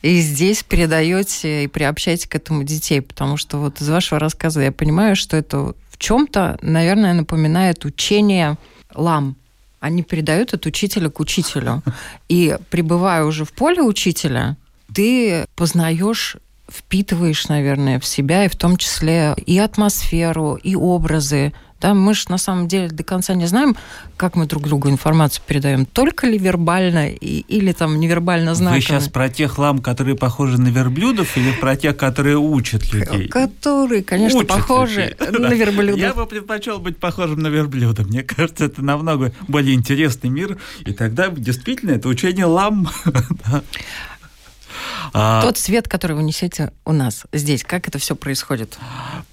И 0.03 0.19
здесь 0.19 0.61
передаете 0.61 1.63
и 1.63 1.67
приобщаете 1.67 2.29
к 2.29 2.35
этому 2.35 2.63
детей, 2.63 3.01
потому 3.01 3.37
что 3.37 3.57
вот 3.57 3.81
из 3.81 3.89
вашего 3.89 4.19
рассказа 4.19 4.61
я 4.61 4.71
понимаю, 4.71 5.15
что 5.15 5.35
это 5.35 5.73
в 5.95 5.97
чем-то, 5.97 6.59
наверное, 6.61 7.13
напоминает 7.13 7.85
учение 7.85 8.57
лам. 8.93 9.37
Они 9.79 10.03
передают 10.03 10.53
от 10.53 10.65
учителя 10.65 11.09
к 11.09 11.21
учителю. 11.21 11.81
И 12.27 12.57
пребывая 12.69 13.23
уже 13.23 13.45
в 13.45 13.53
поле 13.53 13.81
учителя, 13.81 14.57
ты 14.93 15.45
познаешь 15.55 16.35
впитываешь, 16.69 17.47
наверное, 17.47 17.99
в 17.99 18.05
себя, 18.05 18.43
и 18.43 18.49
в 18.49 18.55
том 18.55 18.75
числе 18.75 19.35
и 19.45 19.57
атмосферу, 19.59 20.55
и 20.55 20.75
образы. 20.75 21.53
Да, 21.81 21.93
мы 21.93 22.13
же 22.13 22.23
на 22.29 22.37
самом 22.37 22.67
деле 22.67 22.87
до 22.87 23.03
конца 23.03 23.33
не 23.33 23.45
знаем, 23.47 23.75
как 24.15 24.35
мы 24.35 24.45
друг 24.45 24.63
другу 24.63 24.89
информацию 24.89 25.43
передаем, 25.45 25.85
только 25.85 26.25
ли 26.25 26.37
вербально 26.37 27.09
и, 27.09 27.41
или 27.41 27.73
там 27.73 27.99
невербально 27.99 28.55
знаками. 28.55 28.79
Вы 28.79 28.81
сейчас 28.81 29.09
про 29.09 29.29
тех 29.29 29.57
лам, 29.57 29.79
которые 29.79 30.15
похожи 30.15 30.59
на 30.59 30.69
верблюдов, 30.69 31.35
или 31.35 31.51
про 31.51 31.75
тех, 31.75 31.97
которые 31.97 32.37
учат 32.37 32.93
людей? 32.93 33.27
Которые, 33.27 34.03
конечно, 34.03 34.39
учат 34.39 34.49
похожи 34.49 35.15
людей. 35.19 35.39
на 35.39 35.53
верблюдов. 35.53 35.99
Я 35.99 36.13
бы 36.13 36.25
предпочел 36.25 36.79
быть 36.79 36.97
похожим 36.97 37.39
на 37.39 37.47
верблюда. 37.47 38.03
Мне 38.03 38.23
кажется, 38.23 38.65
это 38.65 38.81
намного 38.81 39.33
более 39.47 39.75
интересный 39.75 40.29
мир, 40.29 40.57
и 40.85 40.93
тогда 40.93 41.27
действительно 41.29 41.91
это 41.91 42.07
учение 42.07 42.45
лам. 42.45 42.89
А... 45.13 45.41
Тот 45.41 45.57
свет, 45.57 45.87
который 45.87 46.15
вы 46.15 46.23
несете 46.23 46.71
у 46.85 46.91
нас 46.91 47.23
здесь, 47.33 47.63
как 47.63 47.87
это 47.87 47.99
все 47.99 48.15
происходит? 48.15 48.77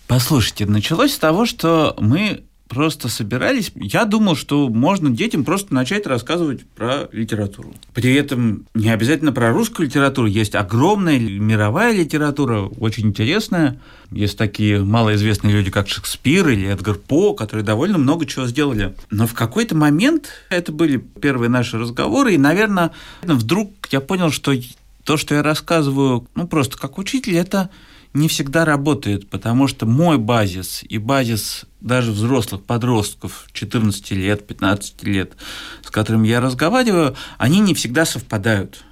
Послушайте, 0.06 0.66
началось 0.66 1.14
с 1.14 1.18
того, 1.18 1.46
что 1.46 1.96
мы 1.98 2.44
просто 2.72 3.08
собирались. 3.08 3.70
Я 3.74 4.06
думал, 4.06 4.34
что 4.34 4.70
можно 4.70 5.10
детям 5.10 5.44
просто 5.44 5.74
начать 5.74 6.06
рассказывать 6.06 6.64
про 6.64 7.06
литературу. 7.12 7.74
При 7.92 8.14
этом 8.14 8.66
не 8.74 8.88
обязательно 8.88 9.30
про 9.30 9.52
русскую 9.52 9.86
литературу. 9.88 10.26
Есть 10.26 10.54
огромная 10.54 11.18
мировая 11.18 11.92
литература, 11.92 12.62
очень 12.62 13.08
интересная. 13.08 13.78
Есть 14.10 14.38
такие 14.38 14.82
малоизвестные 14.82 15.52
люди, 15.54 15.70
как 15.70 15.88
Шекспир 15.88 16.48
или 16.48 16.66
Эдгар 16.66 16.94
По, 16.94 17.34
которые 17.34 17.62
довольно 17.62 17.98
много 17.98 18.24
чего 18.24 18.46
сделали. 18.46 18.94
Но 19.10 19.26
в 19.26 19.34
какой-то 19.34 19.76
момент, 19.76 20.30
это 20.48 20.72
были 20.72 20.96
первые 20.96 21.50
наши 21.50 21.78
разговоры, 21.78 22.34
и, 22.34 22.38
наверное, 22.38 22.92
вдруг 23.22 23.72
я 23.90 24.00
понял, 24.00 24.30
что 24.30 24.54
то, 25.04 25.16
что 25.16 25.34
я 25.34 25.42
рассказываю, 25.42 26.28
ну, 26.34 26.46
просто 26.46 26.78
как 26.78 26.98
учитель, 26.98 27.36
это 27.36 27.70
не 28.14 28.28
всегда 28.28 28.64
работает, 28.64 29.28
потому 29.28 29.66
что 29.66 29.86
мой 29.86 30.18
базис 30.18 30.84
и 30.88 30.98
базис 30.98 31.64
даже 31.80 32.12
взрослых 32.12 32.62
подростков 32.62 33.46
14 33.52 34.10
лет, 34.12 34.46
15 34.46 35.02
лет, 35.04 35.32
с 35.82 35.90
которыми 35.90 36.28
я 36.28 36.40
разговариваю, 36.40 37.16
они 37.38 37.60
не 37.60 37.74
всегда 37.74 38.04
совпадают. 38.04 38.84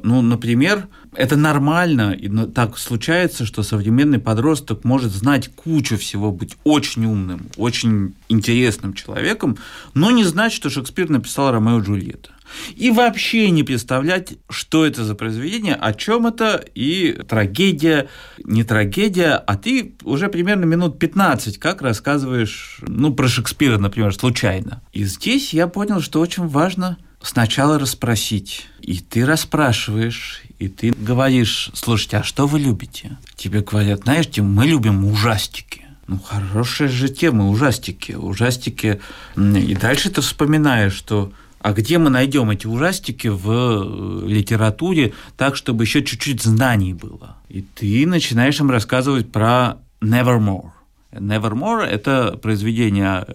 Ну, 0.00 0.22
например, 0.22 0.86
это 1.14 1.34
нормально, 1.36 2.12
и 2.12 2.28
так 2.48 2.78
случается, 2.78 3.44
что 3.44 3.64
современный 3.64 4.20
подросток 4.20 4.84
может 4.84 5.10
знать 5.12 5.48
кучу 5.48 5.96
всего, 5.96 6.30
быть 6.30 6.56
очень 6.62 7.04
умным, 7.06 7.48
очень 7.56 8.14
интересным 8.28 8.92
человеком, 8.92 9.58
но 9.94 10.12
не 10.12 10.22
знать, 10.22 10.52
что 10.52 10.70
Шекспир 10.70 11.10
написал 11.10 11.50
Ромео 11.50 11.80
и 11.80 11.82
Джульетта 11.82 12.30
и 12.74 12.90
вообще 12.90 13.50
не 13.50 13.62
представлять, 13.62 14.34
что 14.48 14.86
это 14.86 15.04
за 15.04 15.14
произведение, 15.14 15.74
о 15.74 15.92
чем 15.92 16.26
это, 16.26 16.64
и 16.74 17.12
трагедия, 17.28 18.08
не 18.44 18.64
трагедия, 18.64 19.34
а 19.34 19.56
ты 19.56 19.94
уже 20.04 20.28
примерно 20.28 20.64
минут 20.64 20.98
15 20.98 21.58
как 21.58 21.82
рассказываешь, 21.82 22.78
ну, 22.82 23.12
про 23.12 23.28
Шекспира, 23.28 23.78
например, 23.78 24.14
случайно. 24.14 24.82
И 24.92 25.04
здесь 25.04 25.52
я 25.52 25.66
понял, 25.66 26.00
что 26.00 26.20
очень 26.20 26.46
важно 26.46 26.98
сначала 27.20 27.78
расспросить. 27.78 28.66
И 28.80 28.98
ты 28.98 29.26
расспрашиваешь, 29.26 30.42
и 30.58 30.68
ты 30.68 30.92
говоришь, 30.92 31.70
слушайте, 31.74 32.18
а 32.18 32.22
что 32.22 32.46
вы 32.46 32.60
любите? 32.60 33.18
Тебе 33.36 33.60
говорят, 33.60 34.02
знаешь, 34.04 34.28
мы 34.38 34.66
любим 34.66 35.04
ужастики. 35.04 35.84
Ну, 36.06 36.18
хорошая 36.18 36.88
же 36.88 37.08
тема, 37.08 37.48
ужастики. 37.48 38.12
Ужастики. 38.12 39.00
И 39.36 39.74
дальше 39.74 40.10
ты 40.10 40.22
вспоминаешь, 40.22 40.94
что 40.94 41.32
а 41.60 41.72
где 41.72 41.98
мы 41.98 42.10
найдем 42.10 42.50
эти 42.50 42.66
ужастики 42.66 43.28
в 43.28 43.50
э, 43.50 44.28
литературе 44.28 45.12
так, 45.36 45.56
чтобы 45.56 45.84
еще 45.84 46.04
чуть-чуть 46.04 46.42
знаний 46.42 46.94
было? 46.94 47.36
И 47.48 47.62
ты 47.62 48.06
начинаешь 48.06 48.60
им 48.60 48.70
рассказывать 48.70 49.32
про 49.32 49.78
Nevermore. 50.00 50.70
Nevermore– 51.12 51.82
это 51.84 52.38
произведение 52.40 53.26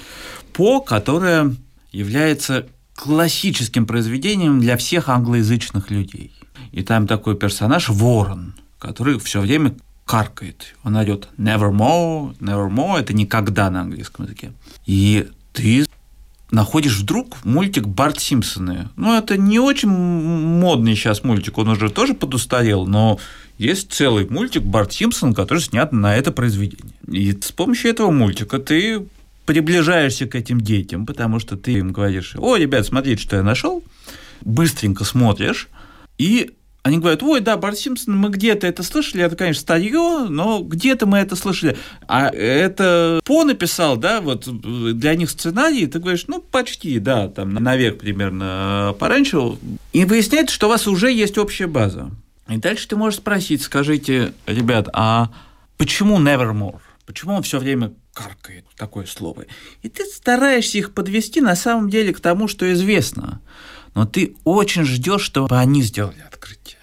По, 0.54 0.80
которое 0.80 1.56
является 1.92 2.68
классическим 2.96 3.86
произведением 3.86 4.60
для 4.60 4.78
всех 4.78 5.10
англоязычных 5.10 5.90
людей. 5.90 6.34
И 6.72 6.84
там 6.84 7.08
такой 7.08 7.36
персонаж 7.36 7.90
Ворон, 7.90 8.54
который 8.80 9.20
все 9.20 9.42
время 9.42 9.76
каркает. 10.06 10.76
Он 10.84 10.96
орет 10.96 11.30
nevermore, 11.38 12.38
nevermore– 12.40 13.00
это 13.00 13.14
никогда 13.14 13.70
на 13.70 13.82
английском 13.82 14.26
языке. 14.26 14.52
И 14.86 15.30
ты 15.54 15.86
находишь 16.54 17.00
вдруг 17.00 17.44
мультик 17.44 17.88
Барт 17.88 18.20
Симпсоны. 18.20 18.90
Ну, 18.96 19.18
это 19.18 19.38
не 19.38 19.60
очень 19.60 19.90
модный 19.90 20.96
сейчас 20.96 21.24
мультик, 21.24 21.58
он 21.58 21.70
уже 21.70 21.90
тоже 21.90 22.14
подустарел, 22.14 22.86
но 22.86 23.20
есть 23.58 23.92
целый 23.92 24.30
мультик 24.30 24.62
Барт 24.64 24.94
Симпсон, 24.94 25.34
который 25.34 25.60
снят 25.60 25.92
на 25.92 26.16
это 26.16 26.32
произведение. 26.32 26.94
И 27.12 27.32
с 27.32 27.52
помощью 27.52 27.92
этого 27.92 28.12
мультика 28.12 28.60
ты 28.60 29.06
приближаешься 29.46 30.28
к 30.28 30.36
этим 30.36 30.62
детям, 30.62 31.06
потому 31.06 31.40
что 31.40 31.58
ты 31.58 31.74
им 31.74 31.92
говоришь, 31.92 32.36
о, 32.38 32.56
ребят, 32.56 32.86
смотрите, 32.86 33.22
что 33.22 33.36
я 33.36 33.44
нашел, 33.44 33.84
быстренько 34.42 35.04
смотришь, 35.04 35.70
и 36.18 36.52
они 36.84 37.00
говорят, 37.00 37.24
ой, 37.24 37.40
да, 37.40 37.56
Барт 37.56 37.78
Симпсон, 37.78 38.18
мы 38.18 38.30
где-то 38.30 38.68
это 38.68 38.84
слышали, 38.84 39.24
это, 39.24 39.38
конечно, 39.38 39.62
старье, 39.62 40.26
но 40.30 40.60
где-то 40.60 41.06
мы 41.06 41.20
это 41.20 41.38
слышали. 41.38 41.78
А 42.08 42.28
это 42.28 43.22
По 43.24 43.46
написал, 43.46 43.96
да, 43.96 44.20
вот 44.20 44.48
для 44.98 45.16
них 45.16 45.30
сценарий, 45.30 45.88
ты 45.88 46.00
говоришь, 46.00 46.26
ну, 46.28 46.42
почти, 46.42 47.00
да, 47.00 47.30
там, 47.30 47.54
на 47.54 47.78
век 47.78 48.00
примерно 48.00 48.92
э, 48.92 49.00
пораньше. 49.00 49.38
И 49.94 50.04
выясняется, 50.04 50.54
что 50.54 50.68
у 50.68 50.70
вас 50.70 50.86
уже 50.86 51.10
есть 51.10 51.38
общая 51.38 51.68
база. 51.68 52.12
И 52.50 52.58
дальше 52.58 52.90
ты 52.90 52.98
можешь 52.98 53.20
спросить, 53.20 53.62
скажите, 53.62 54.34
ребят, 54.46 54.90
а 54.92 55.30
почему 55.78 56.20
Nevermore? 56.20 56.82
Почему 57.06 57.36
он 57.36 57.44
все 57.44 57.60
время 57.60 57.94
каркает 58.14 58.66
такое 58.76 59.06
слово? 59.06 59.46
И 59.84 59.90
ты 59.90 60.04
стараешься 60.04 60.78
их 60.78 60.94
подвести 60.94 61.40
на 61.40 61.56
самом 61.56 61.90
деле 61.90 62.14
к 62.14 62.20
тому, 62.20 62.50
что 62.50 62.72
известно. 62.74 63.42
Но 63.96 64.06
ты 64.06 64.36
очень 64.44 64.86
ждешь, 64.86 65.22
чтобы 65.22 65.58
они 65.58 65.82
сделали 65.82 66.24
открытие. 66.26 66.78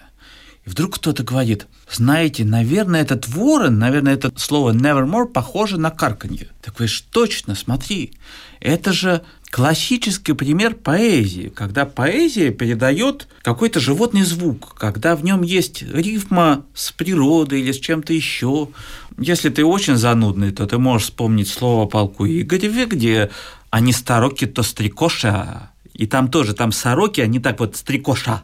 И 0.65 0.69
вдруг 0.69 0.95
кто-то 0.95 1.23
говорит, 1.23 1.67
знаете, 1.91 2.45
наверное, 2.45 3.01
этот 3.01 3.27
ворон, 3.27 3.79
наверное, 3.79 4.13
это 4.13 4.31
слово 4.35 4.73
nevermore 4.73 5.27
похоже 5.27 5.77
на 5.77 5.89
карканье. 5.89 6.49
Так 6.61 6.75
говоришь, 6.75 7.01
точно, 7.11 7.55
смотри, 7.55 8.13
это 8.59 8.93
же 8.93 9.23
классический 9.49 10.33
пример 10.33 10.75
поэзии, 10.75 11.51
когда 11.53 11.85
поэзия 11.85 12.51
передает 12.51 13.27
какой-то 13.41 13.79
животный 13.79 14.23
звук, 14.23 14.75
когда 14.77 15.15
в 15.15 15.23
нем 15.23 15.41
есть 15.41 15.81
рифма 15.81 16.63
с 16.73 16.91
природой 16.91 17.61
или 17.61 17.71
с 17.71 17.79
чем-то 17.79 18.13
еще. 18.13 18.69
Если 19.17 19.49
ты 19.49 19.65
очень 19.65 19.97
занудный, 19.97 20.51
то 20.51 20.65
ты 20.67 20.77
можешь 20.77 21.07
вспомнить 21.07 21.49
слово 21.49 21.87
полку 21.87 22.25
Игореве, 22.25 22.85
где 22.85 23.31
они 23.71 23.91
староки, 23.91 24.45
то 24.45 24.63
стрекоша, 24.63 25.70
и 26.01 26.07
там 26.07 26.29
тоже, 26.31 26.55
там 26.55 26.71
сороки, 26.71 27.21
они 27.21 27.39
так 27.39 27.59
вот 27.59 27.75
стрекоша. 27.75 28.41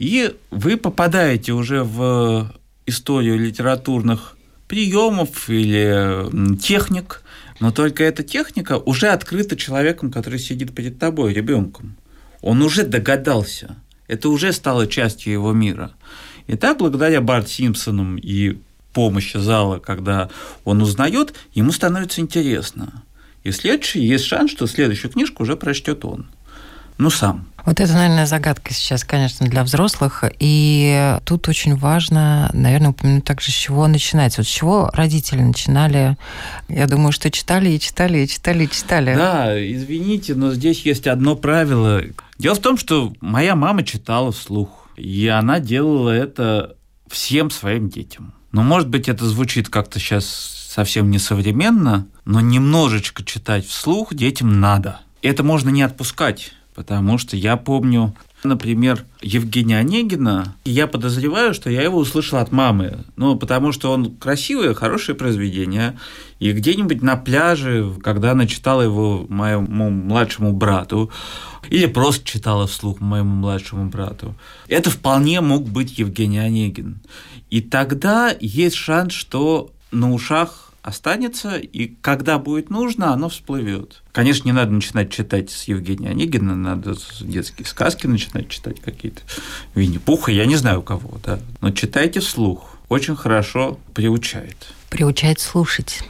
И 0.00 0.34
вы 0.50 0.76
попадаете 0.76 1.52
уже 1.52 1.84
в 1.84 2.52
историю 2.84 3.38
литературных 3.38 4.36
приемов 4.66 5.48
или 5.48 6.56
техник, 6.56 7.22
но 7.60 7.70
только 7.70 8.02
эта 8.02 8.24
техника 8.24 8.76
уже 8.76 9.10
открыта 9.10 9.56
человеком, 9.56 10.10
который 10.10 10.40
сидит 10.40 10.74
перед 10.74 10.98
тобой, 10.98 11.32
ребенком. 11.32 11.94
Он 12.40 12.60
уже 12.60 12.82
догадался. 12.82 13.76
Это 14.08 14.28
уже 14.28 14.52
стало 14.52 14.88
частью 14.88 15.32
его 15.32 15.52
мира. 15.52 15.92
И 16.48 16.56
так, 16.56 16.78
благодаря 16.78 17.20
Барт 17.20 17.48
Симпсонам 17.48 18.16
и 18.16 18.58
помощи 18.92 19.36
зала, 19.36 19.78
когда 19.78 20.28
он 20.64 20.82
узнает, 20.82 21.34
ему 21.52 21.70
становится 21.70 22.20
интересно. 22.20 23.04
И 23.44 23.52
следующий, 23.52 24.04
есть 24.04 24.24
шанс, 24.24 24.50
что 24.50 24.66
следующую 24.66 25.12
книжку 25.12 25.44
уже 25.44 25.54
прочтет 25.54 26.04
он. 26.04 26.26
Ну, 26.98 27.10
сам. 27.10 27.46
Вот 27.64 27.80
это, 27.80 27.94
наверное, 27.94 28.26
загадка 28.26 28.74
сейчас, 28.74 29.04
конечно, 29.04 29.46
для 29.46 29.64
взрослых. 29.64 30.24
И 30.38 31.18
тут 31.24 31.48
очень 31.48 31.76
важно, 31.76 32.50
наверное, 32.52 32.90
упомянуть 32.90 33.24
также, 33.24 33.50
с 33.50 33.54
чего 33.54 33.86
начинать. 33.86 34.36
Вот 34.36 34.46
с 34.46 34.50
чего 34.50 34.90
родители 34.92 35.40
начинали? 35.40 36.18
Я 36.68 36.86
думаю, 36.86 37.12
что 37.12 37.30
читали 37.30 37.70
и 37.70 37.80
читали, 37.80 38.18
и 38.18 38.28
читали, 38.28 38.64
и 38.64 38.70
читали. 38.70 39.14
Да, 39.14 39.54
извините, 39.58 40.34
но 40.34 40.52
здесь 40.52 40.84
есть 40.84 41.06
одно 41.06 41.36
правило. 41.36 42.02
Дело 42.38 42.54
в 42.54 42.60
том, 42.60 42.76
что 42.76 43.14
моя 43.22 43.56
мама 43.56 43.82
читала 43.82 44.30
вслух, 44.30 44.90
и 44.96 45.26
она 45.28 45.58
делала 45.58 46.10
это 46.10 46.76
всем 47.10 47.50
своим 47.50 47.88
детям. 47.88 48.34
Но, 48.52 48.62
может 48.62 48.88
быть, 48.88 49.08
это 49.08 49.26
звучит 49.26 49.70
как-то 49.70 49.98
сейчас 49.98 50.26
совсем 50.70 51.10
несовременно, 51.10 52.06
но 52.26 52.40
немножечко 52.40 53.24
читать 53.24 53.66
вслух 53.66 54.14
детям 54.14 54.60
надо. 54.60 55.00
Это 55.22 55.42
можно 55.42 55.70
не 55.70 55.82
отпускать 55.82 56.52
Потому 56.74 57.18
что 57.18 57.36
я 57.36 57.56
помню, 57.56 58.14
например, 58.42 59.04
Евгения 59.22 59.78
Онегина, 59.78 60.56
и 60.64 60.70
я 60.70 60.86
подозреваю, 60.86 61.54
что 61.54 61.70
я 61.70 61.82
его 61.82 61.98
услышал 61.98 62.38
от 62.38 62.50
мамы. 62.50 63.04
Ну, 63.16 63.36
потому 63.36 63.70
что 63.72 63.92
он 63.92 64.16
красивое, 64.16 64.74
хорошее 64.74 65.16
произведение. 65.16 65.96
И 66.40 66.52
где-нибудь 66.52 67.00
на 67.00 67.16
пляже, 67.16 67.92
когда 68.02 68.32
она 68.32 68.46
читала 68.46 68.82
его 68.82 69.24
моему 69.28 69.90
младшему 69.90 70.52
брату, 70.52 71.10
или 71.70 71.86
просто 71.86 72.26
читала 72.26 72.66
вслух 72.66 73.00
моему 73.00 73.34
младшему 73.36 73.88
брату, 73.88 74.34
это 74.68 74.90
вполне 74.90 75.40
мог 75.40 75.68
быть 75.68 75.98
Евгений 75.98 76.38
Онегин. 76.38 77.00
И 77.50 77.60
тогда 77.60 78.34
есть 78.40 78.76
шанс, 78.76 79.12
что 79.12 79.70
на 79.92 80.12
ушах 80.12 80.63
останется, 80.84 81.56
и 81.56 81.86
когда 82.02 82.38
будет 82.38 82.68
нужно, 82.68 83.12
оно 83.12 83.30
всплывет. 83.30 84.02
Конечно, 84.12 84.46
не 84.46 84.52
надо 84.52 84.70
начинать 84.70 85.10
читать 85.10 85.50
с 85.50 85.64
Евгения 85.64 86.10
Онегина, 86.10 86.54
надо 86.54 86.94
детские 87.20 87.66
сказки 87.66 88.06
начинать 88.06 88.50
читать 88.50 88.80
какие-то, 88.80 89.22
Винни-Пуха, 89.74 90.30
я 90.30 90.44
не 90.44 90.56
знаю 90.56 90.80
у 90.80 90.82
кого, 90.82 91.18
да, 91.24 91.40
но 91.62 91.70
читайте 91.70 92.20
вслух, 92.20 92.76
очень 92.90 93.16
хорошо 93.16 93.80
приучает. 93.94 94.56
Приучает 94.90 95.40
слушать. 95.40 96.02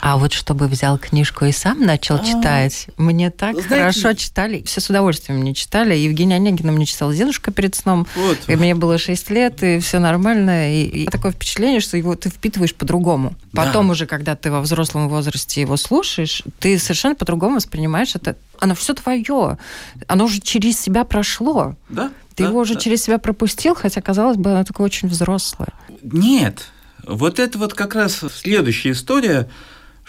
А 0.00 0.16
вот 0.16 0.32
чтобы 0.32 0.66
взял 0.66 0.98
книжку 0.98 1.44
и 1.44 1.52
сам 1.52 1.80
начал 1.80 2.16
А-а-а. 2.16 2.24
читать, 2.24 2.86
мне 2.96 3.30
так 3.30 3.52
Знаете, 3.54 3.68
хорошо 3.68 4.14
читали. 4.14 4.62
Все 4.64 4.80
с 4.80 4.88
удовольствием 4.88 5.40
мне 5.40 5.54
читали. 5.54 5.94
Евгения 5.94 6.36
Онегина 6.36 6.72
мне 6.72 6.86
читал 6.86 7.12
дедушка 7.12 7.50
перед 7.50 7.74
сном. 7.74 8.06
Вот. 8.16 8.38
И 8.46 8.56
мне 8.56 8.74
было 8.74 8.96
6 8.96 9.30
лет, 9.30 9.62
и 9.62 9.78
все 9.80 9.98
нормально. 9.98 10.74
И, 10.74 10.84
и 10.84 11.06
такое 11.06 11.32
впечатление, 11.32 11.80
что 11.80 11.98
его 11.98 12.14
ты 12.16 12.30
впитываешь 12.30 12.74
по-другому. 12.74 13.34
Потом 13.52 13.88
да. 13.88 13.92
уже, 13.92 14.06
когда 14.06 14.36
ты 14.36 14.50
во 14.50 14.62
взрослом 14.62 15.08
возрасте 15.08 15.60
его 15.60 15.76
слушаешь, 15.76 16.42
ты 16.58 16.78
совершенно 16.78 17.14
по-другому 17.14 17.56
воспринимаешь 17.56 18.14
это. 18.14 18.36
Оно 18.58 18.74
все 18.74 18.94
твое. 18.94 19.58
Оно 20.06 20.24
уже 20.24 20.40
через 20.40 20.80
себя 20.80 21.04
прошло. 21.04 21.74
Да. 21.90 22.10
Ты 22.34 22.44
да, 22.44 22.48
его 22.48 22.60
уже 22.60 22.74
да. 22.74 22.80
через 22.80 23.02
себя 23.02 23.18
пропустил, 23.18 23.74
хотя, 23.74 24.00
казалось 24.00 24.38
бы, 24.38 24.52
оно 24.52 24.64
такое 24.64 24.86
очень 24.86 25.08
взрослое. 25.08 25.68
Нет. 26.02 26.68
Вот 27.06 27.38
это 27.38 27.58
вот 27.58 27.74
как 27.74 27.94
раз 27.94 28.22
следующая 28.34 28.92
история 28.92 29.48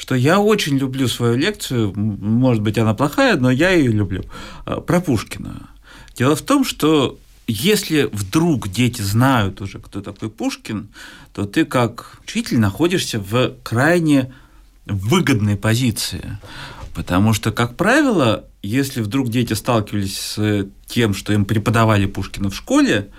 что 0.01 0.15
я 0.15 0.39
очень 0.39 0.79
люблю 0.79 1.08
свою 1.08 1.36
лекцию, 1.36 1.93
может 1.96 2.63
быть, 2.63 2.79
она 2.79 2.96
плохая, 2.96 3.38
но 3.38 3.51
я 3.51 3.70
ее 3.70 3.91
люблю, 3.91 4.24
а, 4.65 4.81
про 4.81 5.00
Пушкина. 5.00 5.70
Дело 6.17 6.36
в 6.36 6.41
том, 6.41 6.65
что 6.65 7.20
если 7.46 8.10
вдруг 8.12 8.67
дети 8.67 9.03
знают 9.03 9.62
уже, 9.62 9.77
кто 9.77 10.01
такой 10.01 10.31
Пушкин, 10.31 10.88
то 11.36 11.46
ты 11.46 11.65
как 11.65 12.17
учитель 12.24 12.58
находишься 12.58 13.20
в 13.20 13.53
крайне 13.62 14.34
выгодной 14.88 15.55
позиции. 15.55 16.39
Потому 16.96 17.34
что, 17.34 17.51
как 17.51 17.77
правило, 17.77 18.46
если 18.63 19.01
вдруг 19.01 19.29
дети 19.29 19.53
сталкивались 19.53 20.17
с 20.17 20.67
тем, 20.88 21.13
что 21.13 21.31
им 21.31 21.46
преподавали 21.46 22.07
Пушкина 22.07 22.50
в 22.50 22.55
школе, 22.55 23.11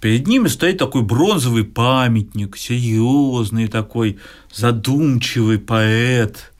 Перед 0.00 0.26
ними 0.26 0.48
стоит 0.48 0.78
такой 0.78 1.02
бронзовый 1.02 1.64
памятник, 1.64 2.56
серьезный 2.56 3.68
такой, 3.68 4.18
задумчивый 4.52 5.58
поэт. 5.58 6.52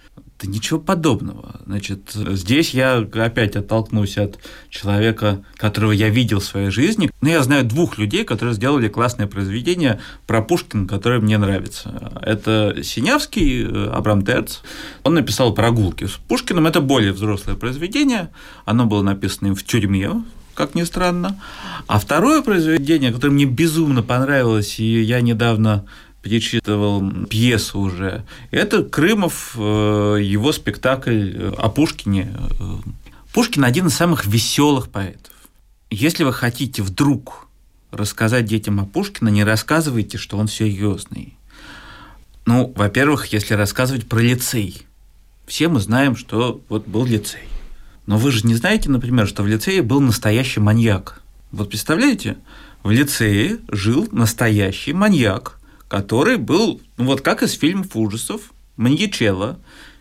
Да 0.43 0.49
ничего 0.49 0.79
подобного. 0.79 1.61
Значит, 1.67 2.13
здесь 2.15 2.73
я 2.73 2.99
опять 2.99 3.57
оттолкнусь 3.57 4.17
от 4.17 4.39
человека, 4.71 5.45
которого 5.57 5.93
я 5.93 6.09
видел 6.09 6.41
в 6.41 6.45
своей 6.45 6.71
жизни. 6.71 7.11
Но 7.21 7.29
я 7.29 7.43
знаю 7.43 7.65
двух 7.65 7.99
людей, 7.99 8.25
которые 8.25 8.55
сделали 8.55 8.89
классное 8.89 9.27
произведение 9.27 10.01
про 10.27 10.41
Пушкина, 10.41 10.89
которое 10.89 11.21
мне 11.21 11.37
нравится. 11.37 12.21
Это 12.23 12.83
Синявский, 12.83 13.65
э, 13.65 13.91
Абрам 13.93 14.25
Терц. 14.25 14.61
Он 15.05 15.13
написал 15.13 15.53
«Прогулки». 15.53 16.07
С 16.07 16.13
Пушкиным 16.13 16.67
это 16.67 16.81
более 16.81 17.13
взрослое 17.13 17.55
произведение. 17.55 18.31
Оно 18.65 18.87
было 18.87 19.03
написано 19.03 19.49
им 19.49 19.55
в 19.55 19.63
тюрьме, 19.63 20.11
как 20.61 20.75
ни 20.75 20.83
странно. 20.85 21.41
А 21.87 21.99
второе 21.99 22.43
произведение, 22.43 23.13
которое 23.13 23.33
мне 23.33 23.47
безумно 23.47 24.03
понравилось, 24.03 24.79
и 24.79 25.03
я 25.03 25.23
недавно 25.23 25.87
перечитывал 26.23 27.03
пьесу 27.31 27.79
уже, 27.81 28.25
это 28.51 28.83
Крымов, 28.83 29.55
э, 29.57 30.19
его 30.21 30.53
спектакль 30.53 31.51
о 31.57 31.71
Пушкине. 31.71 32.31
Пушкин 33.33 33.65
один 33.65 33.87
из 33.87 33.95
самых 33.95 34.27
веселых 34.27 34.91
поэтов. 34.91 35.33
Если 35.89 36.25
вы 36.25 36.35
хотите 36.35 36.83
вдруг 36.83 37.49
рассказать 37.91 38.45
детям 38.45 38.81
о 38.81 38.85
Пушкине, 38.85 39.33
не 39.33 39.45
рассказывайте, 39.45 40.19
что 40.19 40.37
он 40.37 40.47
серьезный. 40.47 41.39
Ну, 42.45 42.71
во-первых, 42.77 43.27
если 43.33 43.55
рассказывать 43.55 44.07
про 44.07 44.21
лицей. 44.21 44.83
Все 45.47 45.69
мы 45.69 45.81
знаем, 45.81 46.17
что 46.17 46.61
вот 46.69 46.87
был 46.87 47.07
лицей. 47.07 47.49
Но 48.11 48.19
вы 48.19 48.33
же 48.33 48.45
не 48.45 48.57
знаете, 48.57 48.91
например, 48.91 49.29
что 49.29 49.45
в 49.45 49.47
лицее 49.47 49.83
был 49.83 50.01
настоящий 50.01 50.59
маньяк. 50.59 51.23
Вот 51.53 51.69
представляете, 51.69 52.39
в 52.83 52.91
лицее 52.91 53.59
жил 53.69 54.09
настоящий 54.11 54.93
маньяк, 54.93 55.61
который 55.87 56.37
был, 56.37 56.81
ну 56.97 57.05
вот 57.05 57.21
как 57.21 57.45
из 57.45 57.53
фильмов 57.53 57.95
ужасов, 57.95 58.53
маньячелло, 58.77 59.61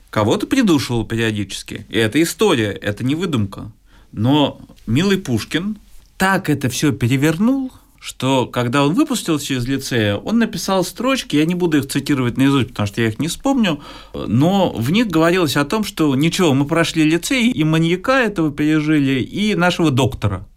кого-то 0.10 0.48
придушивал 0.48 1.06
периодически. 1.06 1.86
И 1.88 2.00
это 2.00 2.20
история, 2.20 2.72
это 2.72 3.04
не 3.04 3.14
выдумка. 3.14 3.72
Но 4.12 4.60
милый 4.88 5.20
Пушкин 5.20 5.78
так 6.18 6.50
это 6.50 6.68
все 6.70 6.92
перевернул, 6.92 7.72
что 8.00 8.46
когда 8.46 8.86
он 8.86 8.94
выпустился 8.94 9.54
из 9.54 9.68
лицея, 9.68 10.16
он 10.16 10.40
написал 10.40 10.84
строчки, 10.84 11.36
я 11.36 11.46
не 11.46 11.56
буду 11.56 11.80
их 11.80 11.88
цитировать 11.88 12.38
наизусть, 12.38 12.70
потому 12.70 12.88
что 12.88 13.02
я 13.02 13.08
их 13.08 13.20
не 13.20 13.28
вспомню, 13.28 13.82
но 14.14 14.72
в 14.72 14.92
них 14.92 15.08
говорилось 15.08 15.58
о 15.58 15.66
том, 15.66 15.84
что 15.84 16.16
ничего, 16.16 16.54
мы 16.54 16.66
прошли 16.66 17.04
лицей, 17.04 17.50
и 17.50 17.64
маньяка 17.64 18.20
этого 18.20 18.52
пережили, 18.52 19.22
и 19.22 19.56
нашего 19.56 19.92
доктора 19.92 20.48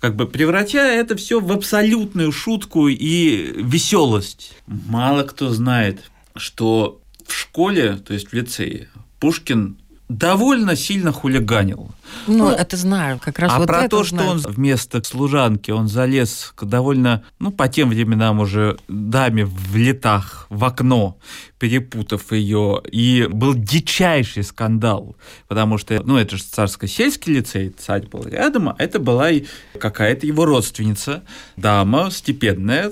как 0.00 0.16
бы 0.16 0.26
превратя 0.26 0.78
это 0.78 1.14
все 1.14 1.40
в 1.40 1.52
абсолютную 1.52 2.32
шутку 2.32 2.88
и 2.88 3.52
веселость. 3.62 4.54
Мало 4.66 5.24
кто 5.24 5.50
знает, 5.50 6.10
что 6.34 7.00
в 7.26 7.34
школе, 7.34 7.96
то 7.96 8.14
есть 8.14 8.28
в 8.28 8.32
лицее, 8.32 8.88
Пушкин 9.20 9.76
довольно 10.10 10.74
сильно 10.74 11.12
хулиганил. 11.12 11.90
Ну, 12.26 12.38
ну 12.38 12.50
это 12.50 12.76
знаю, 12.76 13.20
как 13.22 13.38
раз 13.38 13.52
а 13.54 13.58
вот 13.58 13.68
про 13.68 13.88
то, 13.88 14.02
что 14.02 14.16
знаю. 14.16 14.30
он 14.32 14.38
вместо 14.38 15.02
служанки 15.04 15.70
он 15.70 15.86
залез 15.86 16.52
к 16.56 16.64
довольно, 16.64 17.22
ну, 17.38 17.52
по 17.52 17.68
тем 17.68 17.90
временам 17.90 18.40
уже 18.40 18.76
даме 18.88 19.44
в 19.46 19.76
летах 19.76 20.46
в 20.50 20.64
окно, 20.64 21.16
перепутав 21.58 22.32
ее, 22.32 22.82
и 22.90 23.28
был 23.30 23.54
дичайший 23.54 24.42
скандал, 24.42 25.16
потому 25.46 25.78
что, 25.78 26.02
ну, 26.02 26.16
это 26.16 26.36
же 26.36 26.42
царско-сельский 26.42 27.34
лицей, 27.34 27.70
царь 27.70 28.06
был 28.08 28.24
рядом, 28.24 28.70
а 28.70 28.76
это 28.78 28.98
была 28.98 29.30
какая-то 29.78 30.26
его 30.26 30.44
родственница, 30.44 31.22
дама 31.56 32.10
степенная, 32.10 32.90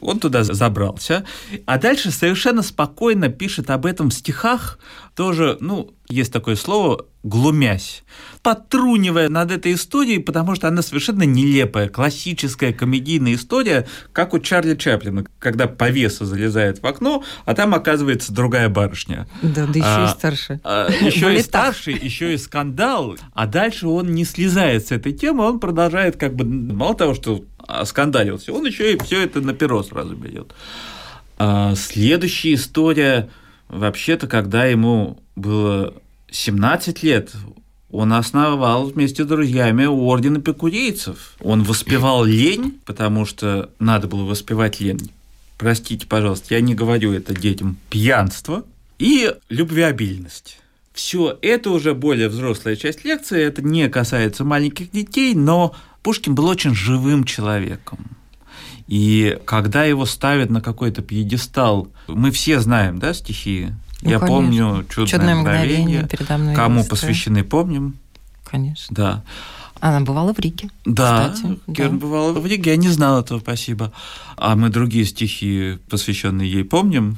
он 0.00 0.18
туда 0.18 0.44
забрался, 0.44 1.24
а 1.66 1.78
дальше 1.78 2.10
совершенно 2.10 2.62
спокойно 2.62 3.28
пишет 3.28 3.70
об 3.70 3.86
этом 3.86 4.10
в 4.10 4.14
стихах, 4.14 4.78
тоже, 5.14 5.56
ну, 5.60 5.94
есть 6.08 6.32
такое 6.32 6.56
слово 6.56 7.06
«глумясь», 7.22 8.02
потрунивая 8.42 9.28
над 9.28 9.52
этой 9.52 9.74
историей, 9.74 10.18
потому 10.18 10.54
что 10.54 10.68
она 10.68 10.82
совершенно 10.82 11.22
нелепая, 11.22 11.88
классическая 11.88 12.72
комедийная 12.72 13.34
история, 13.34 13.86
как 14.12 14.34
у 14.34 14.40
Чарли 14.40 14.74
Чаплина, 14.74 15.24
когда 15.38 15.66
повеса 15.66 16.26
залезает 16.26 16.82
в 16.82 16.86
окно, 16.86 17.24
а 17.44 17.54
там 17.54 17.74
оказывается 17.74 18.32
другая 18.32 18.68
барышня. 18.68 19.26
Да, 19.42 19.66
да 19.66 19.72
еще 19.72 19.84
а, 19.84 20.04
и 20.04 20.08
старше. 20.08 20.60
А, 20.64 20.88
еще 20.90 21.34
и 21.34 21.42
старше, 21.42 21.92
еще 21.92 22.34
и 22.34 22.36
скандал. 22.36 23.16
А 23.32 23.46
дальше 23.46 23.86
он 23.86 24.12
не 24.12 24.24
слезает 24.24 24.88
с 24.88 24.92
этой 24.92 25.12
темы, 25.12 25.44
он 25.44 25.60
продолжает 25.60 26.16
как 26.16 26.34
бы, 26.34 26.44
мало 26.44 26.94
того, 26.94 27.14
что 27.14 27.44
скандалился, 27.84 28.52
он 28.52 28.66
еще 28.66 28.94
и 28.94 28.98
все 29.02 29.22
это 29.22 29.40
на 29.40 29.54
перо 29.54 29.82
сразу 29.82 30.14
берет. 30.14 30.52
А 31.38 31.74
следующая 31.74 32.54
история, 32.54 33.28
вообще-то, 33.68 34.26
когда 34.26 34.66
ему 34.66 35.18
было 35.36 35.94
17 36.30 37.02
лет, 37.02 37.32
он 37.90 38.12
основал 38.12 38.86
вместе 38.86 39.22
с 39.24 39.26
друзьями 39.26 39.84
орден 39.84 40.38
эпикурейцев. 40.38 41.36
Он 41.40 41.62
воспевал 41.62 42.24
лень, 42.24 42.80
потому 42.84 43.24
что 43.24 43.70
надо 43.78 44.08
было 44.08 44.24
воспевать 44.24 44.80
лень. 44.80 45.12
Простите, 45.58 46.06
пожалуйста, 46.06 46.54
я 46.54 46.60
не 46.60 46.74
говорю 46.74 47.12
это 47.12 47.34
детям. 47.34 47.76
Пьянство 47.90 48.64
и 48.98 49.32
любвеобильность. 49.48 50.58
все 50.92 51.38
это 51.42 51.70
уже 51.70 51.94
более 51.94 52.28
взрослая 52.28 52.76
часть 52.76 53.04
лекции, 53.04 53.42
это 53.42 53.62
не 53.62 53.88
касается 53.88 54.44
маленьких 54.44 54.90
детей, 54.92 55.34
но 55.34 55.74
Пушкин 56.04 56.34
был 56.34 56.46
очень 56.46 56.74
живым 56.74 57.24
человеком. 57.24 57.98
И 58.86 59.38
когда 59.46 59.84
его 59.84 60.04
ставят 60.04 60.50
на 60.50 60.60
какой-то 60.60 61.00
пьедестал, 61.00 61.88
мы 62.06 62.30
все 62.30 62.60
знаем, 62.60 62.98
да, 62.98 63.14
стихи? 63.14 63.70
Ну, 64.02 64.10
Я 64.10 64.18
конечно. 64.18 64.26
помню 64.36 64.84
чудное, 64.90 65.06
Чудное 65.06 65.34
мгновение. 65.34 65.78
мгновение 65.78 66.08
передо 66.08 66.36
мной 66.36 66.54
Кому 66.54 66.80
выстрел. 66.80 66.90
посвящены, 66.90 67.42
помним? 67.42 67.96
Конечно. 68.44 68.94
Да. 68.94 69.24
Она 69.80 70.00
бывала 70.00 70.34
в 70.34 70.38
Риге. 70.38 70.68
Да, 70.84 71.30
Кстати, 71.34 71.58
Керн 71.74 71.98
да. 71.98 72.06
бывала 72.06 72.32
в 72.38 72.46
Риге, 72.46 72.72
я 72.72 72.76
не 72.76 72.88
знал 72.90 73.20
этого, 73.20 73.40
спасибо. 73.40 73.90
А 74.36 74.56
мы 74.56 74.68
другие 74.68 75.06
стихи, 75.06 75.78
посвященные 75.88 76.50
ей, 76.52 76.64
помним? 76.64 77.16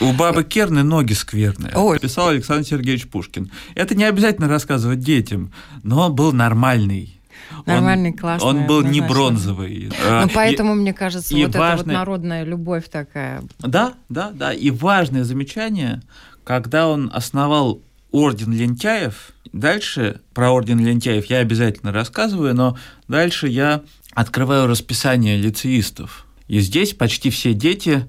У 0.00 0.12
бабы 0.12 0.42
Керны 0.42 0.82
ноги 0.82 1.12
скверные. 1.12 1.72
Ой. 1.76 2.00
Писал 2.00 2.30
Александр 2.30 2.66
Сергеевич 2.66 3.06
Пушкин. 3.06 3.52
Это 3.76 3.94
не 3.94 4.02
обязательно 4.02 4.48
рассказывать 4.48 4.98
детям, 4.98 5.52
но 5.84 6.06
он 6.06 6.14
был 6.16 6.32
нормальный. 6.32 7.14
Он- 7.50 7.62
Нормальный, 7.66 8.12
классный, 8.12 8.48
Он 8.48 8.66
был 8.66 8.82
не 8.82 9.00
бронзовый. 9.00 9.90
А, 10.06 10.22
Ну, 10.22 10.30
и- 10.30 10.34
поэтому, 10.34 10.74
мне 10.74 10.92
кажется, 10.92 11.34
и 11.34 11.40
вот 11.42 11.50
эта 11.50 11.58
вот 11.58 11.64
важный- 11.64 11.94
народная 11.94 12.44
любовь 12.44 12.88
такая. 12.88 13.42
Да, 13.58 13.94
да, 14.08 14.30
да. 14.32 14.52
И 14.52 14.70
важное 14.70 15.24
замечание, 15.24 16.02
когда 16.44 16.88
он 16.88 17.10
основал 17.12 17.80
орден 18.10 18.52
лентяев, 18.52 19.30
дальше 19.52 20.20
про 20.34 20.50
орден 20.50 20.78
лентяев 20.84 21.26
я 21.26 21.38
обязательно 21.38 21.92
рассказываю, 21.92 22.54
но 22.54 22.76
дальше 23.08 23.48
я 23.48 23.82
открываю 24.14 24.66
расписание 24.66 25.36
лицеистов. 25.36 26.26
И 26.46 26.60
здесь 26.60 26.92
почти 26.94 27.30
все 27.30 27.54
дети 27.54 28.06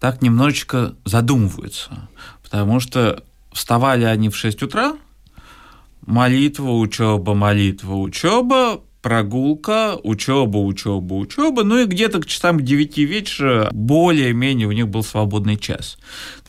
так 0.00 0.22
немножечко 0.22 0.94
задумываются, 1.04 2.08
потому 2.42 2.80
что 2.80 3.22
вставали 3.52 4.04
они 4.04 4.28
в 4.28 4.36
6 4.36 4.62
утра, 4.62 4.94
молитва, 6.06 6.70
учеба, 6.70 7.34
молитва, 7.34 7.94
учеба, 7.94 8.80
прогулка, 9.02 9.96
учеба, 10.02 10.58
учеба, 10.58 11.14
учеба, 11.14 11.62
ну 11.62 11.78
и 11.78 11.84
где-то 11.86 12.20
к 12.20 12.26
часам 12.26 12.58
к 12.58 12.62
9 12.62 12.98
вечера 12.98 13.68
более-менее 13.70 14.66
у 14.66 14.72
них 14.72 14.88
был 14.88 15.02
свободный 15.02 15.58
час. 15.58 15.98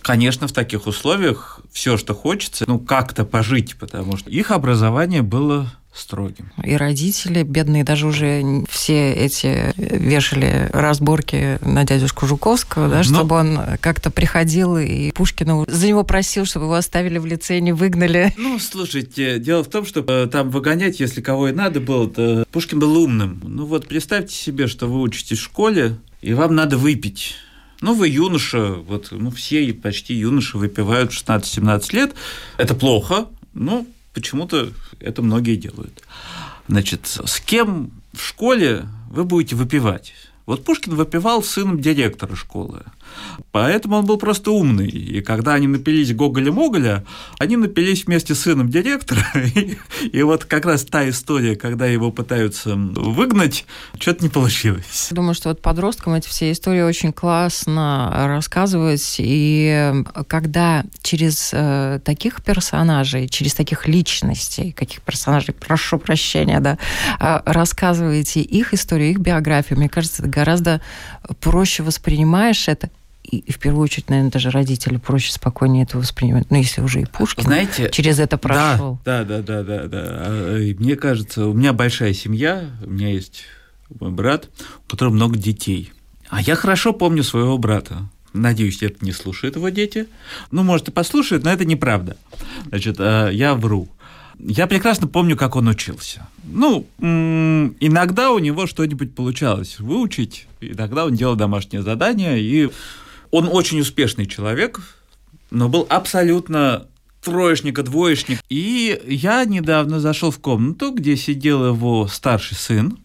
Конечно, 0.06 0.48
в 0.48 0.52
таких 0.52 0.86
условиях 0.86 1.62
все, 1.72 1.98
что 1.98 2.14
хочется, 2.14 2.66
ну 2.68 2.78
как-то 2.78 3.26
пожить, 3.26 3.76
потому 3.76 4.18
что 4.18 4.30
их 4.30 4.52
образование 4.52 5.24
было 5.24 5.68
строгим. 5.96 6.52
И 6.64 6.76
родители, 6.76 7.42
бедные, 7.42 7.84
даже 7.84 8.06
уже 8.06 8.64
все 8.70 9.14
эти 9.14 9.74
вешали 9.78 10.70
разборки 10.72 11.58
на 11.66 11.86
дядюшку 11.86 12.28
Жуковского, 12.28 12.88
да, 12.88 12.98
Ну. 12.98 13.04
чтобы 13.04 13.36
он 13.36 13.60
как-то 13.82 14.12
приходил 14.12 14.78
и 14.78 15.12
Пушкина 15.12 15.66
за 15.68 15.88
него 15.88 16.04
просил, 16.04 16.46
чтобы 16.46 16.66
его 16.66 16.76
оставили 16.76 17.18
в 17.18 17.26
лице, 17.26 17.60
не 17.60 17.74
выгнали. 17.74 18.32
Ну, 18.38 18.60
слушайте, 18.60 19.40
дело 19.40 19.64
в 19.64 19.70
том, 19.70 19.88
что 19.88 20.06
э, 20.08 20.28
там 20.28 20.52
выгонять, 20.52 21.00
если 21.00 21.22
кого 21.22 21.50
и 21.50 21.52
надо 21.52 21.80
было, 21.80 22.08
то 22.08 22.46
Пушкин 22.52 22.78
был 22.78 22.96
умным. 22.96 23.42
Ну 23.44 23.66
вот 23.66 23.88
представьте 23.88 24.36
себе, 24.36 24.68
что 24.68 24.86
вы 24.86 25.02
учитесь 25.02 25.40
в 25.40 25.44
школе, 25.44 25.98
и 26.22 26.36
вам 26.36 26.54
надо 26.54 26.78
выпить. 26.78 27.38
Ну, 27.86 27.94
вы 27.94 28.08
юноша, 28.08 28.74
вот, 28.74 29.10
ну, 29.12 29.30
все 29.30 29.72
почти 29.72 30.16
юноши 30.16 30.58
выпивают 30.58 31.14
в 31.14 31.24
16-17 31.24 31.96
лет. 31.96 32.16
Это 32.58 32.74
плохо, 32.74 33.28
но 33.54 33.86
почему-то 34.16 34.72
это 35.00 35.22
многие 35.22 35.56
делают. 35.56 36.02
Значит, 36.68 37.02
с 37.06 37.40
кем 37.40 37.92
в 38.12 38.24
школе 38.24 38.88
вы 39.12 39.24
будете 39.24 39.56
выпивать? 39.56 40.14
Вот 40.48 40.66
Пушкин 40.66 40.96
выпивал 40.96 41.44
с 41.44 41.50
сыном 41.50 41.80
директора 41.80 42.36
школы. 42.36 42.82
Поэтому 43.52 43.98
он 43.98 44.06
был 44.06 44.18
просто 44.18 44.52
умный. 44.52 44.88
И 44.88 45.22
когда 45.22 45.54
они 45.54 45.68
напились 45.68 46.14
Гоголя-Моголя, 46.14 47.06
они 47.40 47.58
напились 47.58 48.06
вместе 48.06 48.36
с 48.36 48.42
сыном 48.42 48.70
директора. 48.70 49.26
И, 50.12 50.24
вот 50.24 50.46
как 50.46 50.66
раз 50.66 50.84
та 50.84 51.08
история, 51.10 51.56
когда 51.56 51.86
его 51.86 52.12
пытаются 52.12 52.76
выгнать, 52.76 53.66
что-то 54.00 54.24
не 54.24 54.30
получилось. 54.30 55.10
Думаю, 55.12 55.34
что 55.34 55.50
вот 55.50 55.62
подросткам 55.62 56.16
эти 56.16 56.28
все 56.28 56.52
истории 56.52 56.82
очень 56.82 57.14
классно 57.14 58.12
рассказывать. 58.28 59.16
И 59.20 60.04
когда 60.28 60.84
через 61.02 61.52
э, 61.54 62.00
таких 62.04 62.44
персонажей, 62.44 63.30
через 63.30 63.54
таких 63.54 63.88
личностей, 63.88 64.72
каких 64.72 65.02
персонажей, 65.02 65.54
прошу 65.54 65.98
прощения, 65.98 66.60
да, 66.60 66.78
э, 67.20 67.42
рассказываете 67.46 68.42
их 68.42 68.74
историю, 68.74 69.12
их 69.12 69.20
биографию, 69.20 69.80
мне 69.80 69.90
кажется, 69.90 70.24
гораздо 70.24 70.82
проще 71.40 71.84
воспринимаешь 71.84 72.68
это. 72.68 72.90
И, 73.26 73.38
и 73.38 73.52
в 73.52 73.60
первую 73.60 73.84
очередь, 73.84 74.10
наверное, 74.10 74.32
даже 74.32 74.52
родители 74.52 74.98
проще, 74.98 75.32
спокойнее 75.32 75.84
это 75.84 75.98
воспринимают. 75.98 76.52
Ну, 76.52 76.58
если 76.58 76.82
уже 76.82 77.02
и 77.02 77.06
Пушкин 77.06 77.46
Знаете, 77.46 77.90
через 77.92 78.20
это 78.20 78.38
прошел. 78.38 79.00
Да, 79.04 79.24
да, 79.24 79.42
да, 79.42 79.64
да, 79.64 79.88
да. 79.88 80.04
А, 80.04 80.58
и 80.60 80.74
Мне 80.76 80.96
кажется, 80.96 81.48
у 81.48 81.54
меня 81.54 81.74
большая 81.74 82.14
семья, 82.14 82.70
у 82.86 82.90
меня 82.90 83.10
есть 83.10 83.44
мой 84.00 84.12
брат, 84.12 84.50
у 84.86 84.90
которого 84.90 85.14
много 85.14 85.38
детей. 85.38 85.92
А 86.30 86.42
я 86.42 86.56
хорошо 86.56 86.94
помню 86.94 87.24
своего 87.24 87.58
брата. 87.58 88.10
Надеюсь, 88.34 88.84
это 88.84 89.04
не 89.04 89.12
слушают 89.12 89.56
его 89.56 89.70
дети. 89.70 90.08
Ну, 90.52 90.64
может, 90.64 90.90
и 90.90 90.92
послушают, 90.92 91.44
но 91.44 91.52
это 91.52 91.66
неправда. 91.66 92.18
Значит, 92.70 92.98
а, 93.00 93.30
я 93.30 93.56
вру. 93.56 93.90
Я 94.38 94.68
прекрасно 94.68 95.08
помню, 95.08 95.38
как 95.38 95.56
он 95.56 95.68
учился. 95.68 96.28
Ну, 96.44 96.86
иногда 97.00 98.32
у 98.32 98.40
него 98.40 98.68
что-нибудь 98.68 99.16
получалось 99.16 99.80
выучить, 99.80 100.48
иногда 100.60 101.06
он 101.06 101.16
делал 101.16 101.36
домашнее 101.36 101.82
задание, 101.82 102.40
и 102.42 102.70
он 103.32 103.48
очень 103.52 103.80
успешный 103.80 104.26
человек, 104.26 104.82
но 105.52 105.70
был 105.70 105.86
абсолютно 105.90 106.88
троечник, 107.22 107.80
и 107.80 107.82
двоечник. 107.82 108.40
И 108.50 109.02
я 109.08 109.46
недавно 109.46 110.00
зашел 110.00 110.32
в 110.32 110.40
комнату, 110.40 110.92
где 110.92 111.18
сидел 111.18 111.66
его 111.68 112.08
старший 112.08 112.56
сын, 112.56 112.98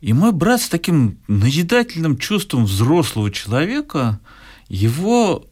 и 0.00 0.12
мой 0.12 0.32
брат 0.32 0.60
с 0.60 0.68
таким 0.68 1.18
назидательным 1.26 2.18
чувством 2.18 2.66
взрослого 2.66 3.30
человека 3.30 4.20
его 4.68 5.46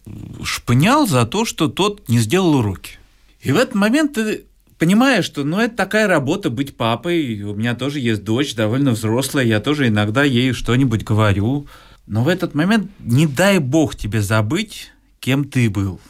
шпынял 0.44 1.06
за 1.06 1.24
то, 1.26 1.44
что 1.44 1.68
тот 1.68 2.08
не 2.08 2.18
сделал 2.18 2.54
уроки. 2.56 2.98
И 3.40 3.50
в 3.50 3.56
этот 3.56 3.74
момент 3.74 4.14
ты 4.14 4.44
понимаешь, 4.78 5.24
что 5.24 5.42
ну, 5.42 5.58
это 5.58 5.74
такая 5.74 6.06
работа 6.06 6.50
быть 6.50 6.76
папой. 6.76 7.42
У 7.42 7.54
меня 7.54 7.74
тоже 7.74 7.98
есть 7.98 8.24
дочь, 8.24 8.54
довольно 8.54 8.92
взрослая, 8.92 9.44
я 9.44 9.60
тоже 9.60 9.88
иногда 9.88 10.22
ей 10.22 10.52
что-нибудь 10.52 11.02
говорю. 11.02 11.66
Но 12.06 12.22
в 12.22 12.28
этот 12.28 12.54
момент 12.54 12.90
не 13.00 13.26
дай 13.26 13.58
бог 13.58 13.96
тебе 13.96 14.22
забыть, 14.22 14.92
кем 15.20 15.44
ты 15.44 15.68
был. 15.68 16.00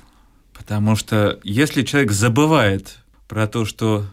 Потому 0.53 0.97
что 0.97 1.39
если 1.43 1.83
человек 1.83 2.13
забывает 2.13 2.99
про 3.29 3.47
то, 3.47 3.65
что 3.65 4.05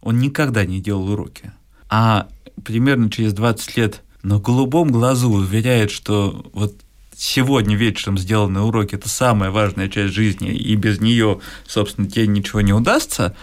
он 0.00 0.18
никогда 0.18 0.64
не 0.64 0.80
делал 0.80 1.10
уроки, 1.10 1.52
а 1.88 2.28
примерно 2.64 3.10
через 3.10 3.32
20 3.32 3.76
лет 3.76 4.02
на 4.22 4.38
голубом 4.38 4.90
глазу 4.90 5.30
уверяет, 5.30 5.90
что 5.90 6.50
вот 6.52 6.74
сегодня 7.16 7.76
вечером 7.76 8.18
сделанные 8.18 8.62
уроки– 8.62 8.94
это 8.96 9.08
самая 9.08 9.50
важная 9.50 9.88
часть 9.88 10.12
жизни, 10.12 10.52
и 10.52 10.74
без 10.74 11.00
нее, 11.00 11.40
собственно, 11.66 12.08
тебе 12.08 12.26
ничего 12.26 12.60
не 12.60 12.72
удастся, 12.72 13.34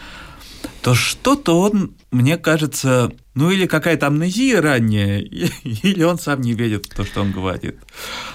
то 0.82 0.94
что-то 0.96 1.60
он, 1.60 1.94
мне 2.12 2.38
кажется, 2.38 3.12
ну 3.40 3.52
или 3.52 3.68
какая-то 3.68 4.08
амнезия 4.08 4.62
ранняя, 4.62 5.20
или 5.64 6.04
он 6.04 6.20
сам 6.20 6.42
не 6.42 6.54
верит 6.54 6.88
в 6.88 6.94
то, 6.94 7.06
что 7.06 7.22
он 7.22 7.32
говорит. 7.32 7.78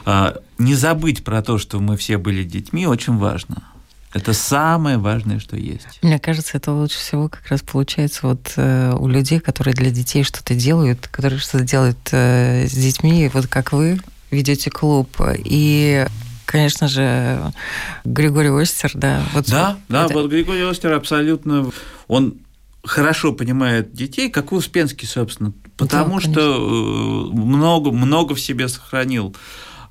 А, 0.06 0.38
Не 0.56 0.74
забыть 0.74 1.22
про 1.24 1.42
то, 1.42 1.58
что 1.58 1.78
мы 1.78 1.98
все 1.98 2.16
были 2.16 2.42
детьми, 2.42 2.86
очень 2.86 3.18
важно. 3.18 3.62
Это 4.14 4.32
самое 4.32 4.96
важное, 4.96 5.40
что 5.40 5.56
есть. 5.56 5.98
Мне 6.00 6.18
кажется, 6.18 6.56
это 6.56 6.72
лучше 6.72 6.96
всего 6.96 7.28
как 7.28 7.46
раз 7.48 7.60
получается 7.60 8.20
вот 8.22 8.52
э, 8.56 8.94
у 8.98 9.08
людей, 9.08 9.40
которые 9.40 9.74
для 9.74 9.90
детей 9.90 10.22
что-то 10.22 10.54
делают, 10.54 11.08
которые 11.08 11.38
что-то 11.38 11.64
делают 11.64 11.98
э, 12.12 12.66
с 12.66 12.72
детьми, 12.72 13.30
вот 13.34 13.46
как 13.48 13.72
вы 13.72 13.98
ведете 14.30 14.70
клуб. 14.70 15.20
И, 15.44 16.06
конечно 16.46 16.88
же, 16.88 17.52
Григорий 18.04 18.50
Остер, 18.62 18.92
да. 18.94 19.22
Вот 19.34 19.50
Да, 19.50 19.76
да, 19.90 20.06
это- 20.06 20.14
вот 20.14 20.30
Григорий 20.30 20.62
Остер 20.62 20.92
абсолютно, 20.94 21.70
он 22.08 22.36
хорошо 22.84 23.32
понимает 23.32 23.92
детей, 23.92 24.30
как 24.30 24.52
и 24.52 24.54
Успенский, 24.54 25.08
собственно, 25.08 25.52
потому 25.76 26.16
конечно. 26.16 26.32
что 26.32 27.30
э, 27.32 27.36
много, 27.36 27.90
много 27.90 28.34
в 28.34 28.40
себе 28.40 28.68
сохранил. 28.68 29.34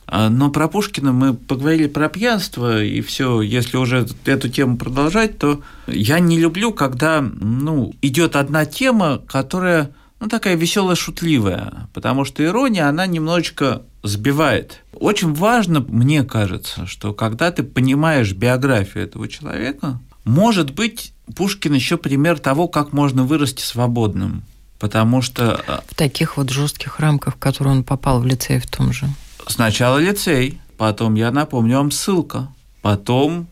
А, 0.06 0.30
Но 0.30 0.50
про 0.50 0.68
Пушкина 0.68 1.12
мы 1.12 1.34
поговорили 1.34 1.88
про 1.88 2.10
пьянство, 2.10 2.84
и 2.84 3.02
все, 3.02 3.42
если 3.42 3.78
уже 3.78 4.08
эту 4.26 4.50
тему 4.50 4.78
продолжать, 4.78 5.38
то 5.38 5.62
я 5.88 6.20
не 6.20 6.40
люблю, 6.40 6.72
когда 6.72 7.22
ну, 7.22 7.94
идет 8.02 8.36
одна 8.36 8.66
тема, 8.66 9.22
которая 9.28 9.92
ну, 10.20 10.30
такая 10.30 10.56
веселая, 10.56 10.96
шутливая, 10.96 11.90
потому 11.94 12.26
что 12.26 12.44
ирония, 12.44 12.88
она 12.88 13.08
немножечко 13.08 13.82
сбивает. 14.04 14.84
Очень 14.94 15.34
важно, 15.34 15.82
мне 15.82 16.24
кажется, 16.24 16.86
что 16.86 17.14
когда 17.14 17.52
ты 17.52 17.64
понимаешь 17.64 18.34
биографию 18.34 19.04
этого 19.06 19.28
человека, 19.28 20.00
может 20.24 20.72
быть, 20.74 21.14
Пушкин 21.36 21.74
еще 21.74 21.98
пример 21.98 22.40
того, 22.40 22.68
как 22.68 22.94
можно 22.94 23.24
вырасти 23.24 23.62
свободным. 23.62 24.44
Потому 24.80 25.22
что 25.22 25.56
а, 25.68 25.84
в 25.88 25.96
таких 25.96 26.36
вот 26.38 26.50
жестких 26.50 27.00
рамках, 27.00 27.36
в 27.36 27.40
которые 27.40 27.78
он 27.78 27.84
попал 27.84 28.20
в 28.20 28.26
лицей 28.26 28.60
в 28.60 28.68
том 28.68 28.92
же. 28.92 29.08
сначала 29.48 29.98
лицей, 29.98 30.60
потом, 30.78 31.16
я 31.16 31.32
напомню 31.32 31.78
вам, 31.78 31.92
ссылка, 31.92 32.50
потом 32.82 33.48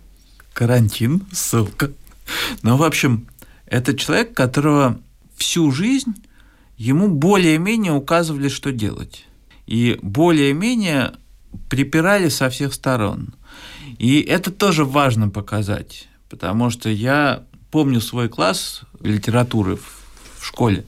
карантин, 0.53 1.23
ссылка. 1.31 1.91
Но, 2.61 2.75
в 2.75 2.83
общем, 2.83 3.27
это 3.65 3.97
человек, 3.97 4.33
которого 4.33 4.99
всю 5.37 5.71
жизнь 5.71 6.13
ему 6.77 7.07
более-менее 7.07 7.93
указывали, 7.93 8.49
что 8.49 8.71
делать. 8.71 9.25
И 9.67 9.97
более-менее 10.01 11.13
припирали 11.69 12.29
со 12.29 12.49
всех 12.49 12.73
сторон. 12.73 13.33
И 13.97 14.19
это 14.19 14.51
тоже 14.51 14.83
важно 14.83 15.29
показать, 15.29 16.07
потому 16.31 16.69
что 16.69 16.89
я 16.89 17.43
помню 17.69 18.01
свой 18.01 18.29
класс 18.29 18.81
литературы 19.01 19.77
в 20.39 20.45
школе. 20.45 20.85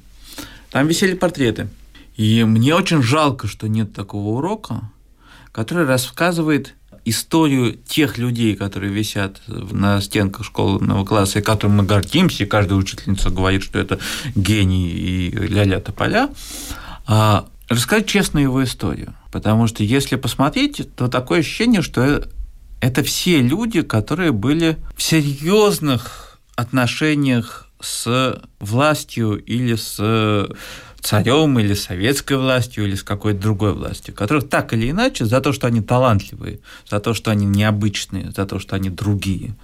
Там 0.71 0.87
висели 0.87 1.13
портреты. 1.15 1.67
И 2.15 2.43
мне 2.45 2.73
очень 2.73 3.03
жалко, 3.03 3.47
что 3.47 3.67
нет 3.67 3.93
такого 3.93 4.37
урока, 4.37 4.89
который 5.51 5.85
рассказывает 5.85 6.75
историю 7.05 7.73
тех 7.73 8.17
людей, 8.17 8.55
которые 8.55 8.93
висят 8.93 9.41
на 9.47 9.99
стенках 9.99 10.45
школьного 10.45 11.03
класса, 11.05 11.39
и 11.39 11.41
которым 11.41 11.77
мы 11.77 11.83
гордимся, 11.83 12.43
и 12.43 12.47
каждая 12.47 12.79
учительница 12.79 13.29
говорит, 13.29 13.63
что 13.63 13.77
это 13.79 13.99
гений 14.35 14.89
и 14.89 15.29
ля-ля 15.31 15.81
тополя, 15.81 16.29
а 17.05 17.45
рассказать 17.67 18.07
честно 18.07 18.39
его 18.39 18.63
историю. 18.63 19.13
Потому 19.31 19.67
что 19.67 19.83
если 19.83 20.15
посмотреть, 20.15 20.95
то 20.95 21.09
такое 21.09 21.39
ощущение, 21.39 21.81
что 21.81 22.23
это 22.83 23.01
все 23.01 23.41
люди, 23.41 23.81
которые 23.81 24.33
были 24.33 24.77
в 24.97 25.01
серьезных 25.01 26.37
отношениях 26.55 27.69
с 27.79 28.41
властью 28.59 29.41
или 29.41 29.75
с 29.75 30.49
царем 30.99 31.59
или 31.59 31.75
советской 31.75 32.35
властью 32.35 32.83
или 32.85 32.95
с 32.95 33.03
какой-то 33.03 33.39
другой 33.39 33.73
властью, 33.73 34.13
которых 34.13 34.49
так 34.49 34.73
или 34.73 34.91
иначе 34.91 35.23
за 35.23 35.39
то, 35.39 35.53
что 35.53 35.67
они 35.67 35.79
талантливые, 35.79 36.59
за 36.89 36.99
то, 36.99 37.13
что 37.13 37.31
они 37.31 37.45
необычные, 37.45 38.31
за 38.31 38.45
то, 38.45 38.59
что 38.59 38.75
они 38.75 38.89
другие, 38.89 39.55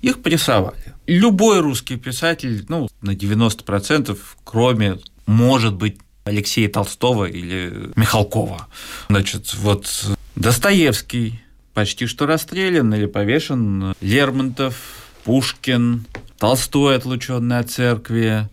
их 0.00 0.22
прессовали. 0.22 0.94
Любой 1.08 1.58
русский 1.60 1.96
писатель, 1.96 2.64
ну, 2.68 2.88
на 3.00 3.10
90%, 3.10 4.16
кроме, 4.44 4.98
может 5.26 5.74
быть, 5.74 5.98
Алексея 6.22 6.68
Толстого 6.68 7.24
или 7.24 7.90
Михалкова. 7.96 8.68
Значит, 9.08 9.52
вот 9.54 10.06
Достоевский 10.36 11.40
почти 11.78 12.06
что 12.06 12.26
расстрелян 12.26 12.92
или 12.92 13.06
повешен, 13.06 13.94
Лермонтов, 14.00 14.74
Пушкин, 15.22 16.06
Толстой, 16.36 16.96
отлученный 16.96 17.60
от 17.60 17.70
церкви. 17.70 18.48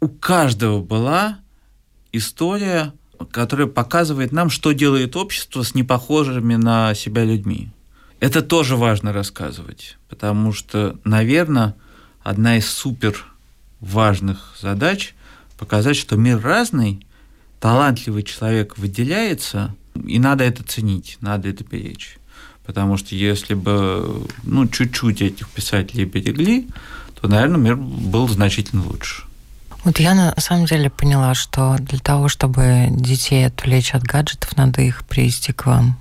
У 0.00 0.08
каждого 0.08 0.82
была 0.82 1.38
история, 2.10 2.92
которая 3.30 3.68
показывает 3.68 4.32
нам, 4.32 4.50
что 4.50 4.72
делает 4.72 5.14
общество 5.14 5.62
с 5.62 5.76
непохожими 5.76 6.56
на 6.56 6.92
себя 6.94 7.22
людьми. 7.22 7.68
Это 8.18 8.42
тоже 8.42 8.74
важно 8.74 9.12
рассказывать, 9.12 9.96
потому 10.08 10.52
что, 10.52 10.98
наверное, 11.04 11.76
одна 12.24 12.58
из 12.58 12.68
супер 12.68 13.26
важных 13.78 14.56
задач 14.60 15.14
показать, 15.56 15.96
что 15.96 16.16
мир 16.16 16.40
разный, 16.40 17.06
талантливый 17.60 18.24
человек 18.24 18.76
выделяется, 18.76 19.72
и 20.04 20.18
надо 20.18 20.42
это 20.42 20.64
ценить, 20.64 21.18
надо 21.20 21.48
это 21.48 21.62
беречь. 21.62 22.18
Потому 22.66 22.96
что 22.96 23.14
если 23.14 23.54
бы 23.54 24.26
ну, 24.42 24.66
чуть-чуть 24.66 25.22
этих 25.22 25.48
писателей 25.48 26.04
берегли, 26.04 26.68
то, 27.20 27.28
наверное, 27.28 27.58
мир 27.58 27.76
был 27.76 28.28
значительно 28.28 28.84
лучше. 28.84 29.22
Вот 29.84 30.00
я 30.00 30.14
на 30.14 30.34
самом 30.38 30.66
деле 30.66 30.90
поняла, 30.90 31.34
что 31.34 31.76
для 31.78 32.00
того, 32.00 32.28
чтобы 32.28 32.88
детей 32.90 33.46
отвлечь 33.46 33.94
от 33.94 34.02
гаджетов, 34.02 34.56
надо 34.56 34.82
их 34.82 35.04
привести 35.04 35.52
к 35.52 35.66
вам. 35.66 35.96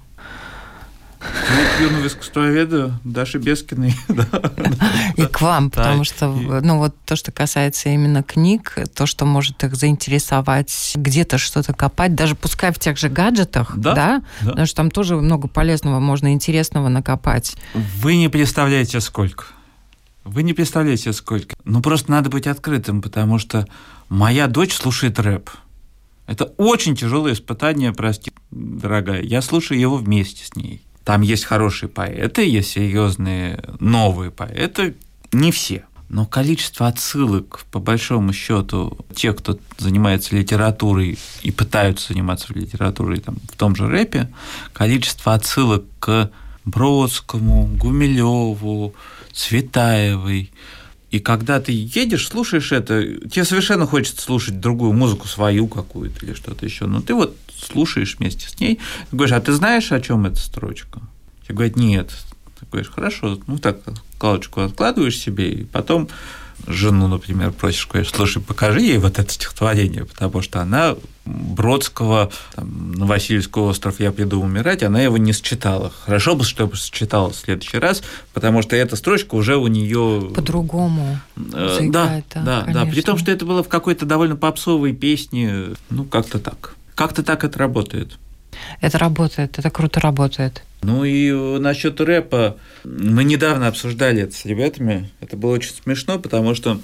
Ну, 1.49 1.85
юного 1.85 2.07
искусствоведа 2.07 2.99
Даши 3.03 3.37
Бескиной. 3.37 3.95
И 5.17 5.25
к 5.25 5.41
вам, 5.41 5.69
потому 5.69 6.03
что, 6.03 6.27
ну, 6.27 6.77
вот 6.77 6.95
то, 7.05 7.15
что 7.15 7.31
касается 7.31 7.89
именно 7.89 8.23
книг, 8.23 8.77
то, 8.93 9.05
что 9.05 9.25
может 9.25 9.63
их 9.63 9.75
заинтересовать, 9.75 10.93
где-то 10.95 11.37
что-то 11.37 11.73
копать, 11.73 12.15
даже 12.15 12.35
пускай 12.35 12.71
в 12.71 12.79
тех 12.79 12.97
же 12.97 13.09
гаджетах, 13.09 13.77
да, 13.77 14.21
потому 14.41 14.65
что 14.65 14.75
там 14.75 14.91
тоже 14.91 15.15
много 15.15 15.47
полезного 15.47 15.99
можно 15.99 16.33
интересного 16.33 16.89
накопать. 16.89 17.55
Вы 17.73 18.17
не 18.17 18.29
представляете, 18.29 18.99
сколько. 18.99 19.45
Вы 20.23 20.41
не 20.41 20.53
представляете, 20.53 21.13
сколько. 21.13 21.55
Ну, 21.65 21.81
просто 21.81 22.09
надо 22.09 22.29
быть 22.31 22.47
открытым, 22.47 23.01
потому 23.01 23.37
что 23.37 23.67
моя 24.09 24.47
дочь 24.47 24.73
слушает 24.73 25.19
рэп. 25.19 25.51
Это 26.25 26.45
очень 26.57 26.95
тяжелое 26.95 27.33
испытание, 27.33 27.93
прости, 27.93 28.31
дорогая. 28.49 29.21
Я 29.21 29.43
слушаю 29.43 29.79
его 29.79 29.97
вместе 29.97 30.43
с 30.43 30.55
ней. 30.55 30.81
Там 31.05 31.21
есть 31.21 31.45
хорошие 31.45 31.87
поэты, 31.87 32.45
есть 32.49 32.71
серьезные 32.71 33.63
новые 33.79 34.31
поэты, 34.31 34.95
не 35.31 35.51
все. 35.51 35.85
Но 36.09 36.25
количество 36.25 36.87
отсылок, 36.87 37.63
по 37.71 37.79
большому 37.79 38.33
счету, 38.33 38.97
тех, 39.15 39.35
кто 39.37 39.57
занимается 39.77 40.35
литературой 40.35 41.17
и 41.43 41.51
пытаются 41.51 42.13
заниматься 42.13 42.53
литературой 42.53 43.19
там, 43.19 43.37
в 43.51 43.55
том 43.55 43.75
же 43.75 43.87
рэпе, 43.87 44.31
количество 44.73 45.33
отсылок 45.35 45.83
к 45.99 46.31
Бродскому, 46.63 47.67
Гумилеву, 47.67 48.95
Цветаевой. 49.31 50.51
И 51.11 51.19
когда 51.19 51.59
ты 51.59 51.71
едешь, 51.71 52.27
слушаешь 52.27 52.71
это, 52.71 53.03
тебе 53.29 53.45
совершенно 53.45 53.85
хочется 53.85 54.21
слушать 54.21 54.59
другую 54.59 54.93
музыку, 54.93 55.27
свою 55.27 55.67
какую-то 55.67 56.25
или 56.25 56.33
что-то 56.33 56.65
еще. 56.65 56.85
Но 56.87 57.01
ты 57.01 57.13
вот 57.13 57.35
слушаешь 57.59 58.17
вместе 58.17 58.49
с 58.49 58.59
ней, 58.59 58.79
ты 59.09 59.15
говоришь, 59.15 59.35
а 59.35 59.41
ты 59.41 59.53
знаешь, 59.53 59.91
о 59.91 60.01
чем 60.01 60.25
эта 60.25 60.37
строчка? 60.37 61.01
Тебе 61.43 61.55
говорят, 61.55 61.75
нет. 61.75 62.11
Ты 62.59 62.65
говоришь, 62.71 62.91
хорошо, 62.91 63.39
ну 63.47 63.57
так, 63.57 63.79
калочку 64.17 64.61
откладываешь 64.61 65.17
себе, 65.17 65.51
и 65.51 65.63
потом 65.63 66.09
жену, 66.67 67.07
например, 67.07 67.51
просишь, 67.51 67.87
говоришь, 67.87 68.11
слушай, 68.11 68.41
покажи 68.41 68.81
ей 68.81 68.97
вот 68.97 69.19
это 69.19 69.31
стихотворение, 69.31 70.05
потому 70.05 70.41
что 70.41 70.61
она 70.61 70.95
Бродского 71.25 72.31
там, 72.55 72.91
на 72.93 73.05
Васильевский 73.05 73.61
остров 73.61 73.99
«Я 73.99 74.11
приду 74.11 74.41
умирать», 74.41 74.83
она 74.83 75.01
его 75.01 75.17
не 75.17 75.33
считала. 75.33 75.91
Хорошо 76.05 76.35
бы, 76.35 76.43
чтобы 76.43 76.75
считала 76.75 77.31
в 77.31 77.35
следующий 77.35 77.77
раз, 77.77 78.03
потому 78.33 78.61
что 78.61 78.75
эта 78.75 78.95
строчка 78.95 79.35
уже 79.35 79.57
у 79.57 79.67
нее 79.67 80.31
По-другому 80.35 81.19
э, 81.35 81.79
Да, 81.89 82.23
да, 82.33 82.41
да, 82.43 82.65
да. 82.71 82.85
При 82.85 83.01
том, 83.01 83.17
что 83.17 83.31
это 83.31 83.45
было 83.45 83.63
в 83.63 83.69
какой-то 83.69 84.05
довольно 84.05 84.35
попсовой 84.35 84.93
песне, 84.93 85.69
ну, 85.89 86.05
как-то 86.05 86.39
так. 86.39 86.75
Как-то 86.95 87.23
так 87.23 87.43
это 87.43 87.59
работает. 87.59 88.17
Это 88.81 88.97
работает, 88.97 89.59
это 89.59 89.69
круто 89.69 89.99
работает. 89.99 90.63
Ну 90.81 91.03
и 91.03 91.31
насчет 91.59 91.99
рэпа, 91.99 92.57
мы 92.83 93.23
недавно 93.23 93.67
обсуждали 93.67 94.21
это 94.21 94.35
с 94.35 94.45
ребятами, 94.45 95.11
это 95.19 95.35
было 95.35 95.51
очень 95.51 95.71
смешно, 95.71 96.19
потому 96.19 96.55
что 96.55 96.79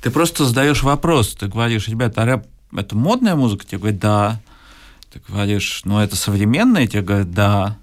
ты 0.00 0.10
просто 0.10 0.44
задаешь 0.44 0.82
вопрос, 0.82 1.34
ты 1.34 1.48
говоришь, 1.48 1.88
ребята, 1.88 2.22
а 2.22 2.26
рэп– 2.26 2.46
это 2.76 2.96
модная 2.96 3.34
музыка? 3.34 3.64
Тебе 3.64 3.78
говорят, 3.78 4.00
да. 4.00 4.40
Ты 5.12 5.20
говоришь, 5.26 5.82
ну 5.84 5.98
это 5.98 6.16
современная? 6.16 6.86
Тебе 6.86 7.02
говорят, 7.02 7.32
да. 7.32 7.78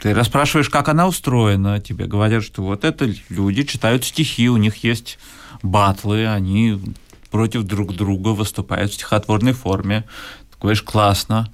Ты 0.00 0.14
расспрашиваешь, 0.14 0.68
как 0.68 0.88
она 0.88 1.06
устроена, 1.06 1.80
тебе 1.80 2.06
говорят, 2.06 2.42
что 2.44 2.62
вот 2.62 2.84
это 2.84 3.12
люди 3.28 3.64
читают 3.64 4.04
стихи, 4.04 4.48
у 4.48 4.56
них 4.56 4.82
есть 4.84 5.18
батлы, 5.62 6.26
они 6.26 6.80
против 7.30 7.62
друг 7.62 7.94
друга 7.94 8.28
выступают 8.28 8.92
в 8.92 8.94
стихотворной 8.94 9.52
форме. 9.52 10.04
Говоришь, 10.60 10.82
классно. 10.82 11.52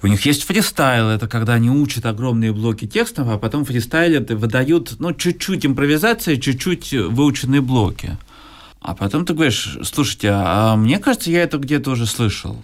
У 0.00 0.06
них 0.06 0.24
есть 0.26 0.44
фристайл, 0.44 1.08
это 1.08 1.26
когда 1.26 1.54
они 1.54 1.70
учат 1.70 2.06
огромные 2.06 2.52
блоки 2.52 2.86
текстов, 2.86 3.28
а 3.28 3.38
потом 3.38 3.64
фристайлеры 3.64 4.36
выдают, 4.36 4.94
ну, 5.00 5.12
чуть-чуть 5.12 5.66
импровизация, 5.66 6.36
чуть-чуть 6.36 6.92
выученные 6.92 7.60
блоки. 7.60 8.16
А 8.80 8.94
потом 8.94 9.26
ты 9.26 9.34
говоришь, 9.34 9.76
слушайте, 9.82 10.30
а 10.32 10.76
мне 10.76 11.00
кажется, 11.00 11.30
я 11.32 11.42
это 11.42 11.58
где-то 11.58 11.90
уже 11.90 12.06
слышал. 12.06 12.62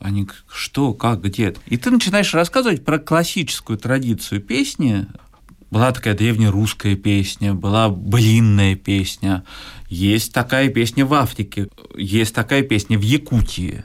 Они 0.00 0.28
что, 0.52 0.92
как, 0.92 1.22
где? 1.22 1.54
И 1.66 1.76
ты 1.76 1.92
начинаешь 1.92 2.34
рассказывать 2.34 2.84
про 2.84 2.98
классическую 2.98 3.78
традицию 3.78 4.40
песни. 4.40 5.06
Была 5.70 5.92
такая 5.92 6.14
древнерусская 6.14 6.96
песня, 6.96 7.54
была 7.54 7.88
блинная 7.88 8.74
песня, 8.74 9.44
есть 9.88 10.32
такая 10.32 10.68
песня 10.68 11.06
в 11.06 11.14
Африке, 11.14 11.68
есть 11.96 12.34
такая 12.34 12.62
песня 12.62 12.98
в 12.98 13.02
Якутии. 13.02 13.84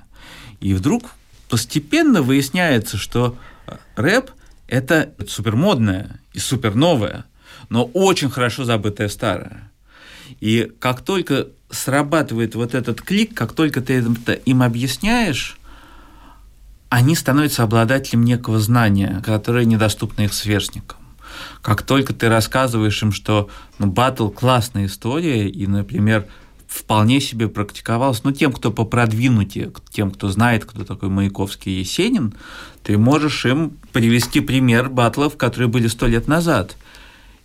И 0.59 0.73
вдруг 0.73 1.11
постепенно 1.49 2.21
выясняется, 2.21 2.97
что 2.97 3.37
рэп– 3.95 4.31
это 4.67 5.13
супермодное 5.27 6.19
и 6.33 6.39
суперновое, 6.39 7.25
но 7.69 7.85
очень 7.85 8.29
хорошо 8.29 8.65
забытое 8.65 9.09
старое. 9.09 9.71
И 10.39 10.71
как 10.79 11.01
только 11.01 11.47
срабатывает 11.69 12.55
вот 12.55 12.73
этот 12.73 13.01
клик, 13.01 13.33
как 13.33 13.53
только 13.53 13.81
ты 13.81 14.01
это 14.01 14.33
им 14.33 14.61
объясняешь, 14.61 15.57
они 16.89 17.15
становятся 17.15 17.63
обладателем 17.63 18.23
некого 18.23 18.59
знания, 18.59 19.21
которое 19.25 19.65
недоступно 19.65 20.23
их 20.23 20.33
сверстникам. 20.33 20.97
Как 21.61 21.81
только 21.81 22.13
ты 22.13 22.29
рассказываешь 22.29 23.01
им, 23.03 23.11
что 23.11 23.49
ну, 23.77 23.87
батл– 23.87 24.29
классная 24.29 24.85
история, 24.85 25.49
и, 25.49 25.67
например, 25.67 26.27
вполне 26.77 27.19
себе 27.19 27.47
практиковалось, 27.47 28.23
ну, 28.23 28.31
тем, 28.31 28.53
кто 28.53 28.71
попродвинутее, 28.71 29.71
тем, 29.91 30.11
кто 30.11 30.29
знает, 30.29 30.65
кто 30.65 30.83
такой 30.83 31.09
Маяковский 31.09 31.73
и 31.73 31.79
Есенин, 31.79 32.33
ты 32.83 32.97
можешь 32.97 33.45
им 33.45 33.73
привести 33.91 34.39
пример 34.39 34.89
батлов, 34.89 35.37
которые 35.37 35.67
были 35.67 35.87
сто 35.87 36.07
лет 36.07 36.27
назад. 36.27 36.77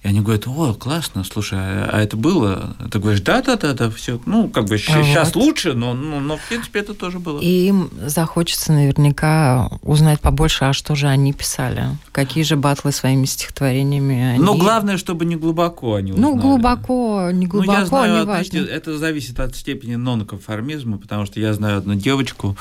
И 0.03 0.09
они 0.09 0.21
говорят, 0.21 0.49
о, 0.49 0.75
классно, 0.75 1.23
слушай, 1.23 1.59
а, 1.61 1.89
а 1.93 2.01
это 2.01 2.17
было? 2.17 2.75
Ты 2.91 2.99
говоришь, 2.99 3.21
да-да-да, 3.21 3.73
да, 3.73 3.89
все. 3.89 4.21
Ну, 4.27 4.49
как 4.49 4.65
бы 4.65 4.77
сейчас 4.77 5.33
вот. 5.35 5.45
лучше, 5.45 5.75
но, 5.75 5.95
но, 5.95 6.19
но, 6.19 6.37
в 6.37 6.49
принципе, 6.49 6.81
это 6.81 6.93
тоже 6.93 7.21
было. 7.21 7.39
И 7.41 7.69
им 7.69 7.89
захочется 8.05 8.73
наверняка 8.73 9.71
узнать 9.83 10.21
побольше, 10.21 10.65
а 10.65 10.73
что 10.73 10.97
же 10.97 11.07
они 11.07 11.33
писали, 11.33 11.85
какие 12.11 12.43
же 12.43 12.57
батлы 12.57 12.91
своими 12.91 13.27
стихотворениями 13.27 14.35
они... 14.35 14.45
Но 14.45 14.57
главное, 14.57 14.97
чтобы 14.97 15.25
не 15.25 15.37
глубоко 15.37 15.95
они 15.95 16.11
ну, 16.11 16.17
узнали. 16.17 16.35
Ну, 16.35 16.41
глубоко, 16.41 17.31
не 17.31 17.47
глубоко, 17.47 17.73
ну, 17.73 17.79
я 17.79 17.87
знаю, 17.87 18.21
не 18.21 18.25
важно. 18.25 18.59
Это 18.59 18.99
зависит 18.99 19.39
от 19.39 19.55
степени 19.55 19.95
нонконформизма, 19.95 20.99
потому 20.99 21.27
что 21.27 21.39
я 21.39 21.55
знаю 21.55 21.79
одну 21.79 21.95
девочку, 21.95 22.57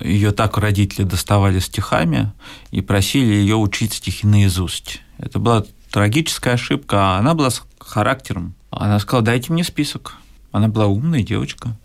ее 0.00 0.32
так 0.32 0.58
родители 0.58 1.04
доставали 1.04 1.60
стихами 1.60 2.32
и 2.72 2.80
просили 2.80 3.32
ее 3.32 3.54
учить 3.54 3.92
стихи 3.92 4.26
наизусть. 4.26 5.02
Это 5.18 5.38
была 5.38 5.64
трагическая 5.90 6.54
ошибка, 6.54 6.96
а 6.98 7.18
она 7.18 7.34
была 7.34 7.50
с 7.50 7.62
характером. 7.78 8.54
Она 8.70 8.98
сказала, 8.98 9.24
дайте 9.24 9.52
мне 9.52 9.64
список. 9.64 10.16
Она 10.52 10.68
была 10.68 10.86
умная 10.86 11.22
девочка. 11.22 11.76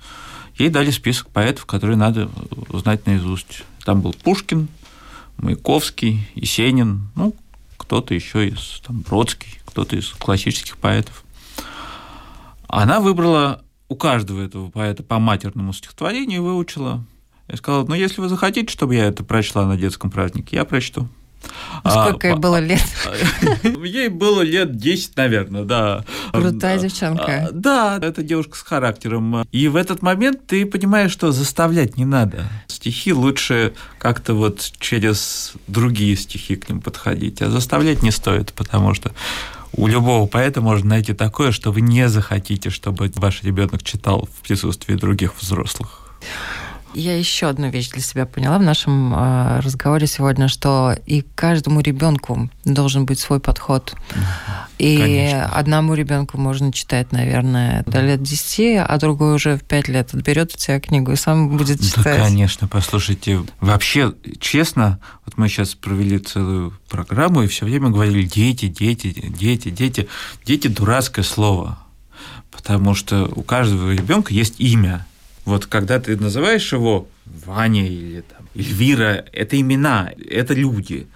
Ей 0.57 0.69
дали 0.69 0.91
список 0.91 1.29
поэтов, 1.29 1.65
которые 1.65 1.97
надо 1.97 2.29
узнать 2.69 3.05
наизусть. 3.05 3.63
Там 3.83 4.01
был 4.01 4.13
Пушкин, 4.13 4.67
Маяковский, 5.37 6.27
Есенин, 6.35 7.09
ну, 7.15 7.35
кто-то 7.77 8.13
еще 8.13 8.47
из 8.47 8.81
там, 8.85 9.01
Бродский, 9.01 9.59
кто-то 9.65 9.95
из 9.95 10.09
классических 10.11 10.77
поэтов. 10.77 11.23
Она 12.67 12.99
выбрала 12.99 13.63
у 13.89 13.95
каждого 13.95 14.41
этого 14.41 14.69
поэта 14.69 15.03
по 15.03 15.19
матерному 15.19 15.73
стихотворению 15.73 16.37
и 16.37 16.43
выучила. 16.43 17.03
Я 17.47 17.57
сказала, 17.57 17.85
ну, 17.85 17.93
если 17.93 18.21
вы 18.21 18.29
захотите, 18.29 18.71
чтобы 18.71 18.95
я 18.95 19.05
это 19.05 19.23
прочла 19.23 19.65
на 19.67 19.77
детском 19.77 20.09
празднике, 20.09 20.55
я 20.55 20.65
прочту. 20.65 21.07
А, 21.83 22.07
Сколько 22.07 22.27
а, 22.27 22.31
ей 22.31 22.37
было 22.37 22.59
лет? 22.59 22.83
Ей 23.83 24.09
было 24.09 24.41
лет 24.41 24.77
10, 24.77 25.15
наверное, 25.17 25.63
да. 25.63 26.05
Крутая 26.31 26.79
девчонка. 26.79 27.47
А, 27.47 27.51
да, 27.51 27.99
это 28.01 28.23
девушка 28.23 28.57
с 28.57 28.61
характером. 28.61 29.43
И 29.51 29.67
в 29.67 29.75
этот 29.75 30.01
момент 30.01 30.47
ты 30.47 30.65
понимаешь, 30.65 31.11
что 31.11 31.31
заставлять 31.31 31.97
не 31.97 32.05
надо. 32.05 32.45
Стихи 32.67 33.13
лучше 33.13 33.73
как-то 33.99 34.33
вот 34.33 34.71
через 34.79 35.53
другие 35.67 36.15
стихи 36.15 36.55
к 36.55 36.69
ним 36.69 36.81
подходить, 36.81 37.41
а 37.41 37.49
заставлять 37.49 38.01
не 38.03 38.11
стоит, 38.11 38.53
потому 38.53 38.93
что 38.93 39.11
у 39.77 39.87
любого 39.87 40.25
поэта 40.27 40.61
можно 40.61 40.89
найти 40.89 41.13
такое, 41.13 41.51
что 41.51 41.71
вы 41.71 41.81
не 41.81 42.07
захотите, 42.07 42.69
чтобы 42.69 43.11
ваш 43.15 43.43
ребенок 43.43 43.83
читал 43.83 44.27
в 44.31 44.47
присутствии 44.47 44.95
других 44.95 45.33
взрослых. 45.39 46.09
Я 46.95 47.17
еще 47.17 47.47
одну 47.49 47.69
вещь 47.69 47.89
для 47.89 48.01
себя 48.01 48.25
поняла 48.25 48.57
в 48.57 48.61
нашем 48.61 49.13
э, 49.13 49.59
разговоре 49.59 50.07
сегодня, 50.07 50.47
что 50.47 50.95
и 51.05 51.25
каждому 51.35 51.81
ребенку 51.81 52.49
должен 52.63 53.05
быть 53.05 53.19
свой 53.19 53.41
подход. 53.41 53.93
И 54.77 54.97
Конечно. 54.97 55.45
одному 55.47 55.93
ребенку 55.93 56.37
можно 56.37 56.71
читать, 56.71 57.11
наверное, 57.11 57.83
до 57.85 57.99
лет 57.99 58.23
10, 58.23 58.85
а 58.87 58.97
другой 58.97 59.35
уже 59.35 59.57
в 59.57 59.63
5 59.63 59.87
лет 59.89 60.13
отберет 60.13 60.53
у 60.55 60.57
тебя 60.57 60.79
книгу 60.79 61.11
и 61.11 61.17
сам 61.17 61.57
будет 61.57 61.81
читать. 61.81 62.03
Да, 62.05 62.15
конечно, 62.17 62.69
послушайте. 62.69 63.41
Вообще, 63.59 64.13
честно, 64.39 64.99
вот 65.25 65.37
мы 65.37 65.49
сейчас 65.49 65.75
провели 65.75 66.17
целую 66.19 66.73
программу 66.87 67.43
и 67.43 67.47
все 67.47 67.65
время 67.65 67.89
говорили 67.89 68.23
дети, 68.23 68.67
дети, 68.67 69.13
дети, 69.37 69.69
дети. 69.69 70.07
Дети 70.45 70.69
дурацкое 70.69 71.25
слово. 71.25 71.77
Потому 72.51 72.95
что 72.95 73.29
у 73.35 73.41
каждого 73.41 73.91
ребенка 73.91 74.33
есть 74.33 74.55
имя. 74.59 75.05
Вот 75.45 75.67
когда 75.67 75.99
ты 75.99 76.17
называешь 76.17 76.73
его 76.73 77.07
Ваня 77.25 77.87
или 77.87 78.21
там, 78.21 78.47
Эльвира, 78.55 79.25
это 79.31 79.59
имена, 79.59 80.11
это 80.29 80.53
люди. 80.53 81.07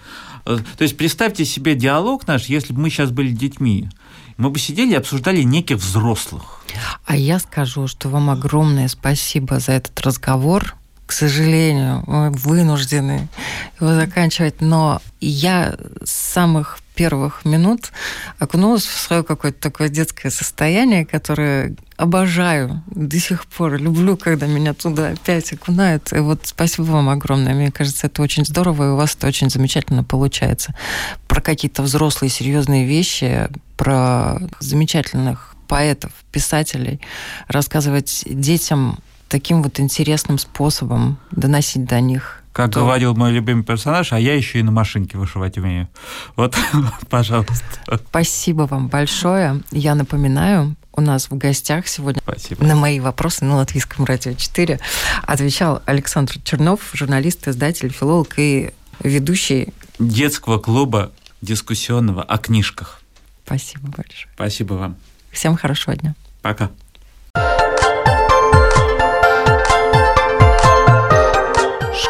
То 0.46 0.64
есть 0.80 0.98
представьте 0.98 1.46
себе 1.46 1.76
диалог 1.76 2.28
наш, 2.28 2.46
если 2.46 2.74
бы 2.74 2.82
мы 2.82 2.90
сейчас 2.90 3.12
были 3.12 3.32
детьми. 3.32 3.90
Мы 4.38 4.50
бы 4.52 4.60
сидели 4.60 4.92
и 4.92 4.96
обсуждали 4.96 5.42
неких 5.42 5.78
взрослых. 5.78 6.64
А 7.06 7.16
я 7.16 7.40
скажу, 7.40 7.88
что 7.88 8.10
вам 8.10 8.30
огромное 8.30 8.88
спасибо 8.88 9.60
за 9.60 9.74
этот 9.74 10.00
разговор. 10.02 10.76
К 11.06 11.12
сожалению, 11.12 12.04
мы 12.08 12.32
вынуждены 12.32 13.28
его 13.82 13.94
заканчивать, 13.96 14.62
но 14.62 15.02
я 15.20 15.76
с 16.04 16.12
самых 16.12 16.80
первых 17.00 17.46
минут 17.46 17.94
окунулась 18.40 18.86
в 18.86 19.00
свое 19.00 19.24
какое-то 19.24 19.58
такое 19.58 19.88
детское 19.88 20.30
состояние, 20.30 21.06
которое 21.06 21.78
обожаю 21.96 22.84
до 22.88 23.18
сих 23.20 23.46
пор. 23.46 23.78
Люблю, 23.78 24.18
когда 24.18 24.48
меня 24.48 24.74
туда 24.74 25.12
опять 25.12 25.54
окунают. 25.54 26.12
И 26.12 26.18
вот 26.18 26.42
спасибо 26.44 26.84
вам 26.84 27.08
огромное. 27.08 27.54
Мне 27.54 27.72
кажется, 27.72 28.08
это 28.08 28.22
очень 28.22 28.44
здорово, 28.44 28.84
и 28.84 28.90
у 28.90 28.96
вас 28.98 29.16
это 29.16 29.28
очень 29.28 29.50
замечательно 29.50 30.04
получается. 30.04 30.76
Про 31.30 31.40
какие-то 31.40 31.84
взрослые 31.84 32.30
серьезные 32.30 32.86
вещи, 32.86 33.48
про 33.78 34.38
замечательных 34.60 35.56
поэтов, 35.70 36.12
писателей, 36.34 37.00
рассказывать 37.48 38.24
детям 38.26 39.00
таким 39.30 39.64
вот 39.64 39.80
интересным 39.80 40.38
способом, 40.38 41.18
доносить 41.32 41.86
до 41.86 42.02
них 42.02 42.39
как 42.64 42.74
то... 42.74 42.82
говорил 42.82 43.16
мой 43.16 43.32
любимый 43.32 43.64
персонаж, 43.64 44.12
а 44.12 44.20
я 44.20 44.36
еще 44.36 44.60
и 44.60 44.64
на 44.64 44.72
машинке 44.72 45.18
вышивать 45.18 45.58
умею. 45.58 45.88
Вот, 46.36 46.58
пожалуйста. 47.10 47.64
Спасибо 48.10 48.64
вам 48.64 48.90
большое. 48.90 49.62
Я 49.72 49.96
напоминаю, 49.96 50.76
у 50.92 51.02
нас 51.02 51.30
в 51.30 51.38
гостях 51.38 51.88
сегодня 51.88 52.22
Спасибо. 52.22 52.66
на 52.66 52.76
мои 52.76 53.00
вопросы 53.00 53.46
на 53.46 53.56
Латвийском 53.56 54.04
радио 54.04 54.34
4 54.34 54.80
отвечал 55.24 55.82
Александр 55.86 56.38
Чернов, 56.44 56.82
журналист, 56.94 57.48
издатель, 57.48 57.92
филолог 57.92 58.34
и 58.38 58.72
ведущий 59.02 59.74
детского 59.98 60.60
клуба 60.60 61.12
дискуссионного 61.42 62.24
о 62.24 62.38
книжках. 62.38 63.02
Спасибо 63.46 63.88
большое. 63.88 64.28
Спасибо 64.36 64.74
вам. 64.74 64.98
Всем 65.32 65.56
хорошего 65.56 65.96
дня. 65.96 66.14
Пока. 66.42 66.70